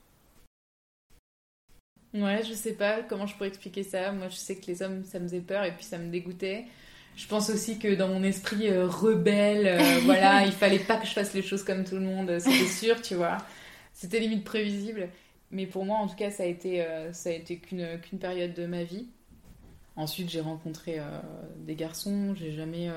[2.16, 4.11] Ouais, je sais pas comment je pourrais expliquer ça.
[4.13, 6.66] Moi, je sais que les hommes, ça me faisait peur et puis ça me dégoûtait.
[7.18, 11.05] Je pense aussi que dans mon esprit euh, rebelle, euh, voilà, il fallait pas que
[11.05, 13.38] je fasse les choses comme tout le monde, c'était sûr, tu vois.
[13.93, 15.09] C'était limite prévisible.
[15.51, 18.19] Mais pour moi, en tout cas, ça a été, euh, ça a été qu'une qu'une
[18.19, 19.07] période de ma vie.
[19.95, 20.99] Ensuite, j'ai rencontré
[21.59, 22.89] des garçons, j'ai jamais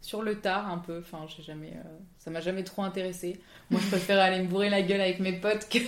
[0.00, 1.00] sur le tard un peu.
[1.00, 1.72] Enfin, j'ai jamais,
[2.18, 3.40] ça m'a jamais trop intéressé.
[3.68, 5.78] Moi, je préfère aller me bourrer la gueule avec mes potes que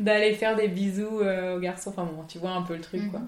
[0.00, 1.90] d'aller faire des bisous aux garçons.
[1.90, 3.20] Enfin bon, tu vois un peu le truc, quoi.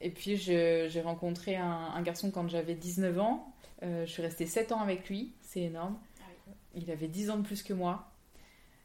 [0.00, 3.52] Et puis j'ai rencontré un, garçon quand j'avais 19 ans.
[3.82, 5.96] Euh, je suis restée 7 ans avec lui, c'est énorme.
[6.20, 8.10] Ah Il avait 10 ans de plus que moi.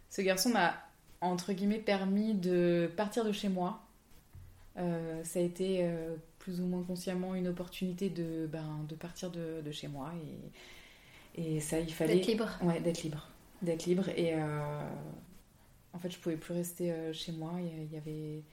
[0.10, 0.76] Ce garçon m'a,
[1.24, 3.82] entre guillemets, permis de partir de chez moi.
[4.78, 9.30] Euh, ça a été euh, plus ou moins consciemment une opportunité de, ben, de partir
[9.32, 10.12] de, de, chez moi.
[11.38, 12.16] Et, et ça, il fallait.
[12.16, 12.50] D'être libre.
[12.62, 13.28] Ouais, d'être libre.
[13.62, 14.10] D'être libre.
[14.10, 14.34] Et
[15.94, 17.54] en fait, je pouvais plus rester chez moi.
[17.60, 18.44] Il y avait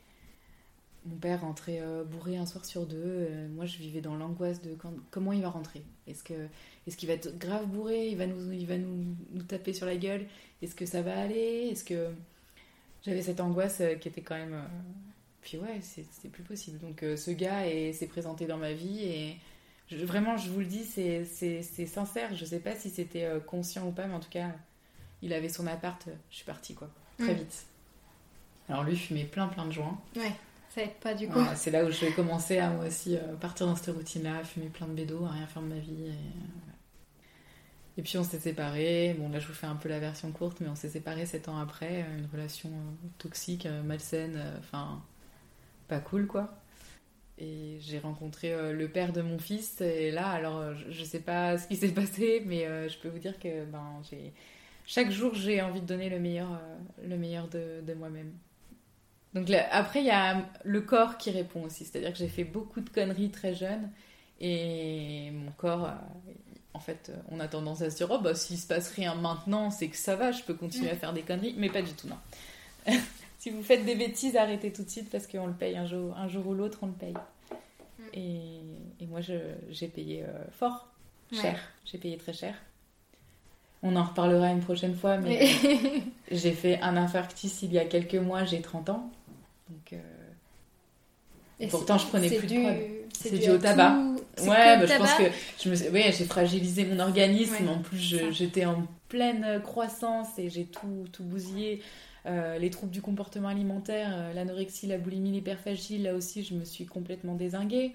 [1.06, 2.98] mon père rentrait euh, bourré un soir sur deux.
[3.02, 4.76] Euh, moi, je vivais dans l'angoisse de
[5.10, 5.82] comment il va rentrer?
[6.06, 6.34] Est-ce que
[6.86, 8.08] est-ce qu'il va être grave bourré?
[8.08, 10.26] Il va nous il va nous, nous taper sur la gueule?
[10.62, 11.68] Est-ce que ça va aller?
[11.70, 12.08] Est-ce que
[13.04, 14.62] j'avais cette angoisse euh, qui était quand même.
[15.42, 16.78] Puis ouais, c'était plus possible.
[16.78, 19.38] Donc ce gars s'est présenté dans ma vie et
[20.04, 22.34] vraiment, je vous le dis, c'est sincère.
[22.34, 24.50] Je sais pas si c'était conscient ou pas, mais en tout cas,
[25.22, 26.06] il avait son appart.
[26.30, 27.38] Je suis partie quoi, très mm.
[27.38, 27.66] vite.
[28.68, 29.98] Alors lui fumait plein plein de joints.
[30.14, 30.32] Ouais.
[30.74, 31.40] Ça aide pas du coup.
[31.56, 34.68] c'est là où je vais commencer à moi aussi euh, partir dans cette routine-là, fumer
[34.68, 36.04] plein de bédos, à rien faire de ma vie.
[36.04, 36.72] Et, euh,
[37.96, 39.14] et puis on s'est séparés.
[39.18, 41.48] Bon, là je vous fais un peu la version courte, mais on s'est séparés sept
[41.48, 42.02] ans après.
[42.02, 42.70] Euh, une relation
[43.18, 45.02] toxique, malsaine, enfin
[45.88, 46.56] pas cool quoi.
[47.38, 49.80] Et j'ai rencontré le père de mon fils.
[49.80, 53.38] Et là, alors je sais pas ce qui s'est passé, mais je peux vous dire
[53.38, 54.02] que ben,
[54.86, 56.60] chaque jour j'ai envie de donner le meilleur,
[57.02, 58.32] le meilleur de, moi-même.
[59.34, 61.84] Donc après, il y a le corps qui répond aussi.
[61.84, 63.90] C'est-à-dire que j'ai fait beaucoup de conneries très jeune
[64.40, 66.32] et mon corps, euh,
[66.74, 69.70] en fait, on a tendance à se dire oh bah s'il se passe rien maintenant,
[69.70, 72.08] c'est que ça va, je peux continuer à faire des conneries, mais pas du tout,
[72.08, 72.94] non.
[73.38, 76.16] si vous faites des bêtises, arrêtez tout de suite parce qu'on le paye un jour,
[76.16, 77.14] un jour ou l'autre, on le paye.
[77.14, 78.02] Mm.
[78.14, 78.60] Et,
[79.00, 80.88] et moi, j'ai payé euh, fort,
[81.32, 81.58] cher.
[81.84, 82.54] J'ai payé très cher.
[83.82, 85.48] On en reparlera une prochaine fois, mais
[86.30, 89.10] j'ai fait un infarctus il y a quelques mois, j'ai 30 ans.
[89.70, 89.98] Donc, euh,
[91.60, 93.96] Et pourtant, je prenais plus de C'est dû, au tabac.
[94.40, 95.24] Ouais, bah, je pense que
[95.62, 95.90] je me...
[95.92, 97.68] oui, j'ai fragilisé mon organisme.
[97.68, 101.82] en plus, j'étais en pleine croissance et j'ai tout, tout bousillé.
[102.26, 106.64] Euh, les troubles du comportement alimentaire, euh, l'anorexie, la boulimie, l'hyperphagie, là aussi, je me
[106.64, 107.94] suis complètement désinguée.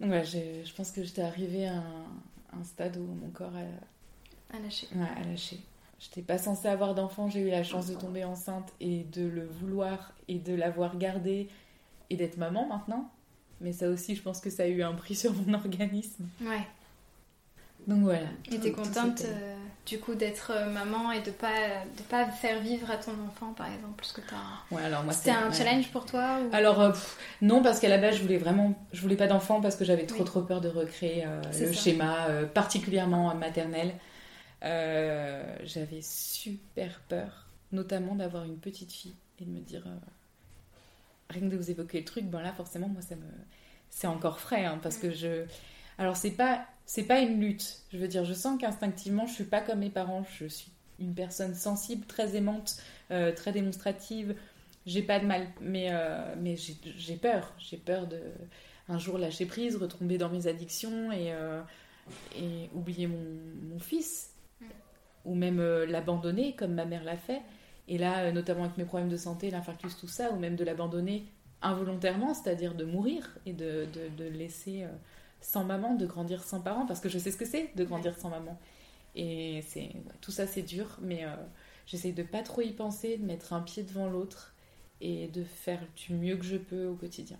[0.00, 1.82] Donc ouais, je pense que j'étais arrivée à
[2.52, 4.86] un, stade où mon corps a, a lâché.
[4.94, 5.58] Ouais, a lâché.
[6.00, 9.46] J'étais pas censée avoir d'enfant, j'ai eu la chance de tomber enceinte et de le
[9.46, 11.48] vouloir et de l'avoir gardé
[12.10, 13.10] et d'être maman maintenant.
[13.60, 16.26] Mais ça aussi, je pense que ça a eu un prix sur mon organisme.
[16.42, 16.66] Ouais.
[17.86, 18.26] Donc voilà.
[18.50, 22.60] Et t'es contente euh, du coup d'être euh, maman et de pas de pas faire
[22.60, 24.22] vivre à ton enfant par exemple parce que
[24.70, 26.92] Ouais alors moi c'était un challenge pour toi Alors euh,
[27.42, 30.06] non parce qu'à la base je voulais vraiment je voulais pas d'enfant parce que j'avais
[30.06, 31.26] trop trop peur de recréer
[31.60, 33.92] le schéma particulièrement maternel.
[34.62, 39.84] J'avais super peur, notamment d'avoir une petite fille et de me dire,
[41.34, 43.26] rien que de vous évoquer le truc, ben là forcément moi ça me,
[43.90, 45.44] c'est encore frais hein, parce que je,
[45.98, 47.80] alors c'est pas, c'est pas une lutte.
[47.92, 51.14] Je veux dire, je sens qu'instinctivement je suis pas comme mes parents, je suis une
[51.14, 52.76] personne sensible, très aimante,
[53.10, 54.36] euh, très démonstrative.
[54.86, 55.90] J'ai pas de mal, mais,
[56.38, 57.54] mais j'ai peur.
[57.58, 58.20] J'ai peur de
[58.90, 61.32] un jour lâcher prise, retomber dans mes addictions et,
[62.36, 63.24] et oublier mon,
[63.62, 64.34] mon fils
[65.24, 67.42] ou même euh, l'abandonner comme ma mère l'a fait.
[67.88, 70.64] Et là, euh, notamment avec mes problèmes de santé, l'infarctus, tout ça, ou même de
[70.64, 71.26] l'abandonner
[71.62, 74.88] involontairement, c'est-à-dire de mourir et de, de, laisser euh,
[75.40, 78.16] sans maman, de grandir sans parents, parce que je sais ce que c'est de grandir
[78.18, 78.58] sans maman.
[79.14, 81.24] Et c'est tout ça, c'est dur, mais
[81.86, 84.54] j'essaye de pas trop y penser, de mettre un pied devant l'autre
[85.00, 87.38] et de faire du mieux que je peux au quotidien.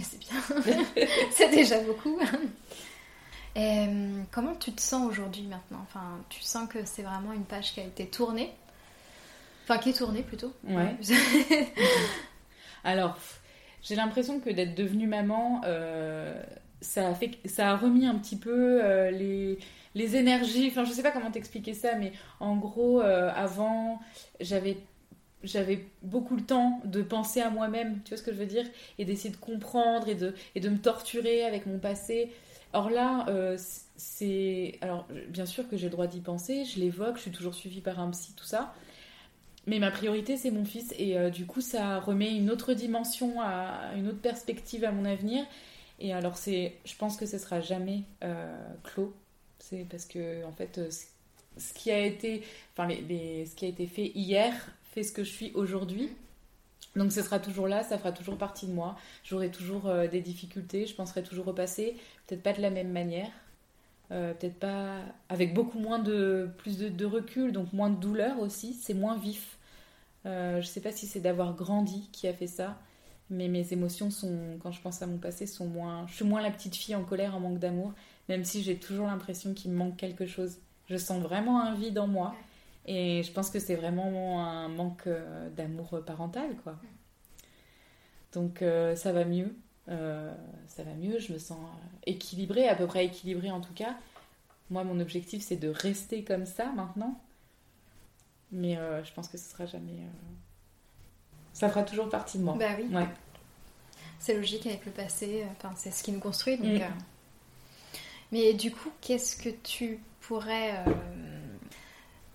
[0.00, 0.40] C'est bien,
[1.30, 2.18] c'est déjà beaucoup.
[3.56, 5.80] Euh, comment tu te sens aujourd'hui maintenant?
[5.82, 8.52] Enfin, tu sens que c'est vraiment une page qui a été tournée?
[9.68, 10.52] Enfin, qui est tournée plutôt.
[10.64, 10.96] Ouais.
[12.84, 13.18] Alors,
[13.82, 16.42] j'ai l'impression que d'être devenue maman, euh,
[16.80, 19.58] ça, a fait, ça a remis un petit peu euh, les,
[19.94, 20.68] les énergies.
[20.70, 24.00] Enfin, je sais pas comment t'expliquer ça, mais en gros, avant,
[24.40, 24.78] j'avais
[25.44, 28.66] j'avais beaucoup le temps de penser à moi-même, tu vois ce que je veux dire,
[28.98, 32.32] et d'essayer de comprendre et de, et de me torturer avec mon passé.
[32.72, 33.56] Or là, euh,
[33.96, 34.78] c'est.
[34.80, 37.80] Alors, bien sûr que j'ai le droit d'y penser, je l'évoque, je suis toujours suivie
[37.80, 38.74] par un psy, tout ça.
[39.66, 40.94] Mais ma priorité, c'est mon fils.
[40.98, 45.04] Et euh, du coup, ça remet une autre dimension, à, une autre perspective à mon
[45.04, 45.44] avenir.
[46.00, 49.14] Et alors, c'est, je pense que ce sera jamais euh, clos.
[49.58, 50.90] C'est parce que, en fait, euh,
[51.58, 52.42] ce qui a été,
[52.76, 54.54] enfin, ce qui a été fait hier
[54.84, 56.08] fait ce que je suis aujourd'hui.
[56.96, 58.96] Donc ce sera toujours là, ça fera toujours partie de moi.
[59.22, 61.96] J'aurai toujours des difficultés, je penserai toujours au passé,
[62.26, 63.30] peut-être pas de la même manière,
[64.08, 68.74] peut-être pas avec beaucoup moins de plus de, de, recul, donc moins de douleur aussi.
[68.74, 69.58] C'est moins vif.
[70.26, 72.78] Euh, je ne sais pas si c'est d'avoir grandi qui a fait ça,
[73.30, 76.06] mais mes émotions sont, quand je pense à mon passé, sont moins.
[76.06, 77.92] Je suis moins la petite fille en colère, en manque d'amour,
[78.28, 80.58] même si j'ai toujours l'impression qu'il me manque quelque chose.
[80.88, 82.34] Je sens vraiment un vide en moi,
[82.86, 86.76] et je pense que c'est vraiment un manque euh, d'amour parental, quoi.
[88.32, 89.54] Donc euh, ça va mieux,
[89.88, 91.18] ça va mieux.
[91.18, 91.58] Je me sens
[92.06, 93.96] équilibrée, à peu près équilibrée en tout cas.
[94.70, 97.18] Moi, mon objectif, c'est de rester comme ça maintenant.
[98.52, 99.92] Mais euh, je pense que ce sera jamais.
[99.92, 100.34] Euh,
[101.52, 102.56] ça fera toujours partie de moi.
[102.58, 102.88] Bah oui.
[104.18, 105.46] C'est logique avec le passé.
[105.52, 106.56] Enfin, c'est ce qui nous construit.
[106.56, 106.82] Donc, mm.
[106.82, 106.88] euh.
[108.32, 110.84] Mais du coup, qu'est-ce que tu pourrais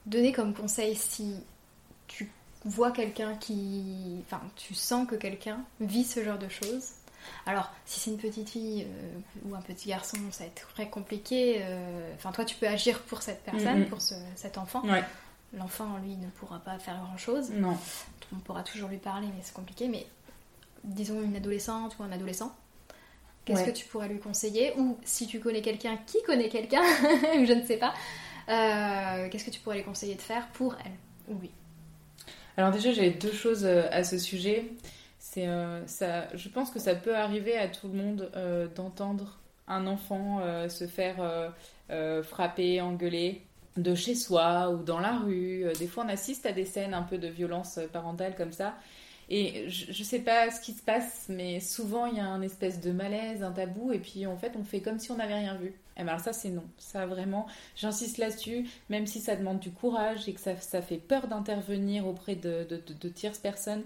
[0.08, 1.36] donner comme conseil si
[2.08, 2.32] tu
[2.66, 4.18] vois quelqu'un qui.
[4.26, 6.94] Enfin, tu sens que quelqu'un vit ce genre de choses?
[7.46, 8.88] Alors, si c'est une petite fille
[9.46, 11.62] ou un petit garçon, ça va être très compliqué.
[12.16, 14.00] Enfin, toi, tu peux agir pour cette personne, pour
[14.36, 14.82] cet enfant.
[14.88, 15.04] Ouais.
[15.58, 17.52] L'enfant, lui, ne pourra pas faire grand-chose.
[17.52, 17.78] Non.
[18.34, 19.88] On pourra toujours lui parler, mais c'est compliqué.
[19.88, 20.08] Mais
[20.84, 22.56] disons une adolescente ou un adolescent,
[23.46, 24.74] qu'est-ce que tu pourrais lui conseiller?
[24.78, 26.84] Ou si tu connais quelqu'un qui connaît quelqu'un,
[27.46, 27.94] je ne sais pas,
[28.50, 31.52] euh, qu'est-ce que tu pourrais lui conseiller de faire pour elle ou lui?
[32.58, 34.72] Alors déjà, j'ai deux choses euh, à ce sujet.
[35.34, 38.32] C'est euh, ça, je pense que ça peut arriver à tout le monde
[38.76, 41.52] d'entendre un enfant se faire
[42.24, 43.42] frapper, engueuler
[43.78, 45.66] de chez soi ou dans la rue.
[45.66, 48.76] Euh, des fois, on assiste à des scènes un peu de violence parentale comme ça.
[49.30, 52.42] Et je, ne sais pas ce qui se passe, mais souvent il y a un
[52.42, 55.36] espèce de malaise, un tabou, et puis en fait on fait comme si on n'avait
[55.36, 55.70] rien vu.
[55.70, 59.60] Et eh ben alors ça c'est non, ça vraiment, j'insiste là-dessus, même si ça demande
[59.60, 62.66] du courage et que ça, fait peur d'intervenir auprès de,
[63.16, 63.84] tierces personnes,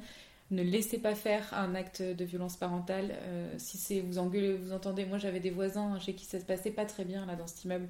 [0.51, 3.11] ne laissez pas faire un acte de violence parentale.
[3.11, 6.45] Euh, si c'est vous engueulez, vous entendez, moi j'avais des voisins chez qui ça se
[6.45, 7.87] passait pas très bien là dans cet immeuble.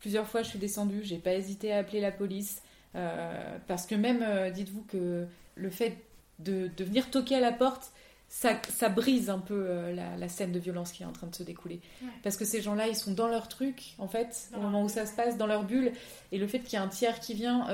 [0.00, 2.62] Plusieurs fois, je suis descendue, j'ai pas hésité à appeler la police.
[2.94, 5.98] Euh, parce que même, euh, dites-vous que le fait
[6.38, 7.92] de, de, venir toquer à la porte,
[8.28, 11.34] ça, ça brise un peu euh, la, scène de violence qui est en train de
[11.34, 11.80] se découler.
[12.22, 15.06] Parce que ces gens-là, ils sont dans leur truc, en fait, au moment où ça
[15.06, 15.92] se passe, dans leur bulle.
[16.32, 17.66] Et le fait qu'il y ait un tiers qui vient,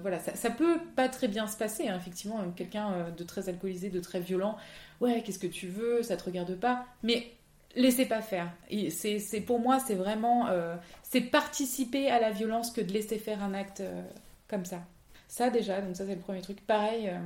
[0.00, 2.40] voilà, ça, ça, peut pas très bien se passer, hein, effectivement.
[2.56, 4.56] Quelqu'un de très alcoolisé, de très violent,
[5.00, 6.86] ouais, qu'est-ce que tu veux, ça te regarde pas.
[7.02, 7.32] Mais
[7.76, 8.50] laissez pas faire.
[8.90, 13.42] C'est pour moi, c'est vraiment, euh, c'est participer à la violence que de laisser faire
[13.42, 14.02] un acte euh,
[14.48, 14.82] comme ça.
[15.28, 16.64] Ça déjà, donc ça c'est le premier truc.
[16.66, 17.18] Pareil, euh,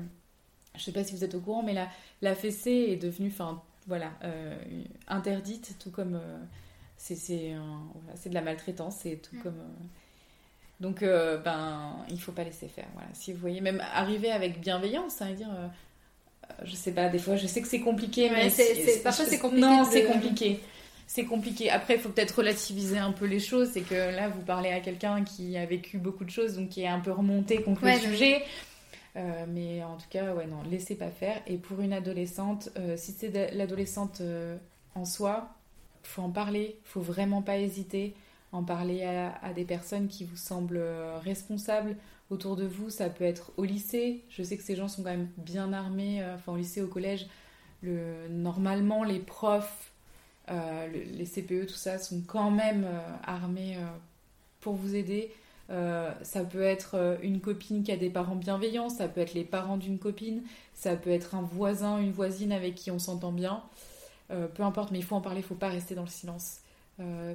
[0.78, 1.88] je sais pas si vous êtes au courant, mais la,
[2.22, 4.12] la fessée est devenue, enfin voilà,
[5.06, 6.20] interdite, tout comme
[6.96, 9.42] c'est voilà, de la maltraitance, c'est tout mm.
[9.42, 9.62] comme
[10.80, 12.86] donc, ben, il faut pas laisser faire.
[12.94, 13.08] Voilà.
[13.12, 15.50] Si vous voyez, même arriver avec bienveillance, veut dire,
[16.64, 19.66] je sais pas, des fois, je sais que c'est compliqué, mais c'est, parfois c'est compliqué.
[19.66, 20.60] Non, c'est compliqué.
[21.06, 21.70] C'est compliqué.
[21.70, 23.70] Après, il faut peut-être relativiser un peu les choses.
[23.72, 26.82] C'est que là, vous parlez à quelqu'un qui a vécu beaucoup de choses, donc qui
[26.82, 28.42] est un peu remonté contre le sujet.
[29.16, 31.40] Euh, mais en tout cas, ouais, non, laissez pas faire.
[31.46, 34.56] Et pour une adolescente, euh, si c'est l'adolescente euh,
[34.94, 35.48] en soi,
[36.02, 36.78] faut en parler.
[36.84, 38.14] Faut vraiment pas hésiter.
[38.50, 40.82] En parler à, des personnes qui vous semblent
[41.22, 41.96] responsables
[42.30, 42.88] autour de vous.
[42.88, 44.24] Ça peut être au lycée.
[44.30, 46.24] Je sais que ces gens sont quand même bien armés.
[46.34, 47.26] Enfin, au lycée, au collège,
[47.82, 49.92] le, normalement, les profs,
[50.48, 52.86] les CPE, tout ça, sont quand même
[53.22, 53.76] armés
[54.60, 55.30] pour vous aider.
[55.68, 59.76] Ça peut être une copine qui a des parents bienveillants, ça peut être les parents
[59.76, 60.42] d'une copine,
[60.74, 63.62] ça peut être un voisin, une voisine avec qui on s'entend bien.
[64.28, 66.60] peu importe, mais il faut en parler, il ne faut pas rester dans le silence.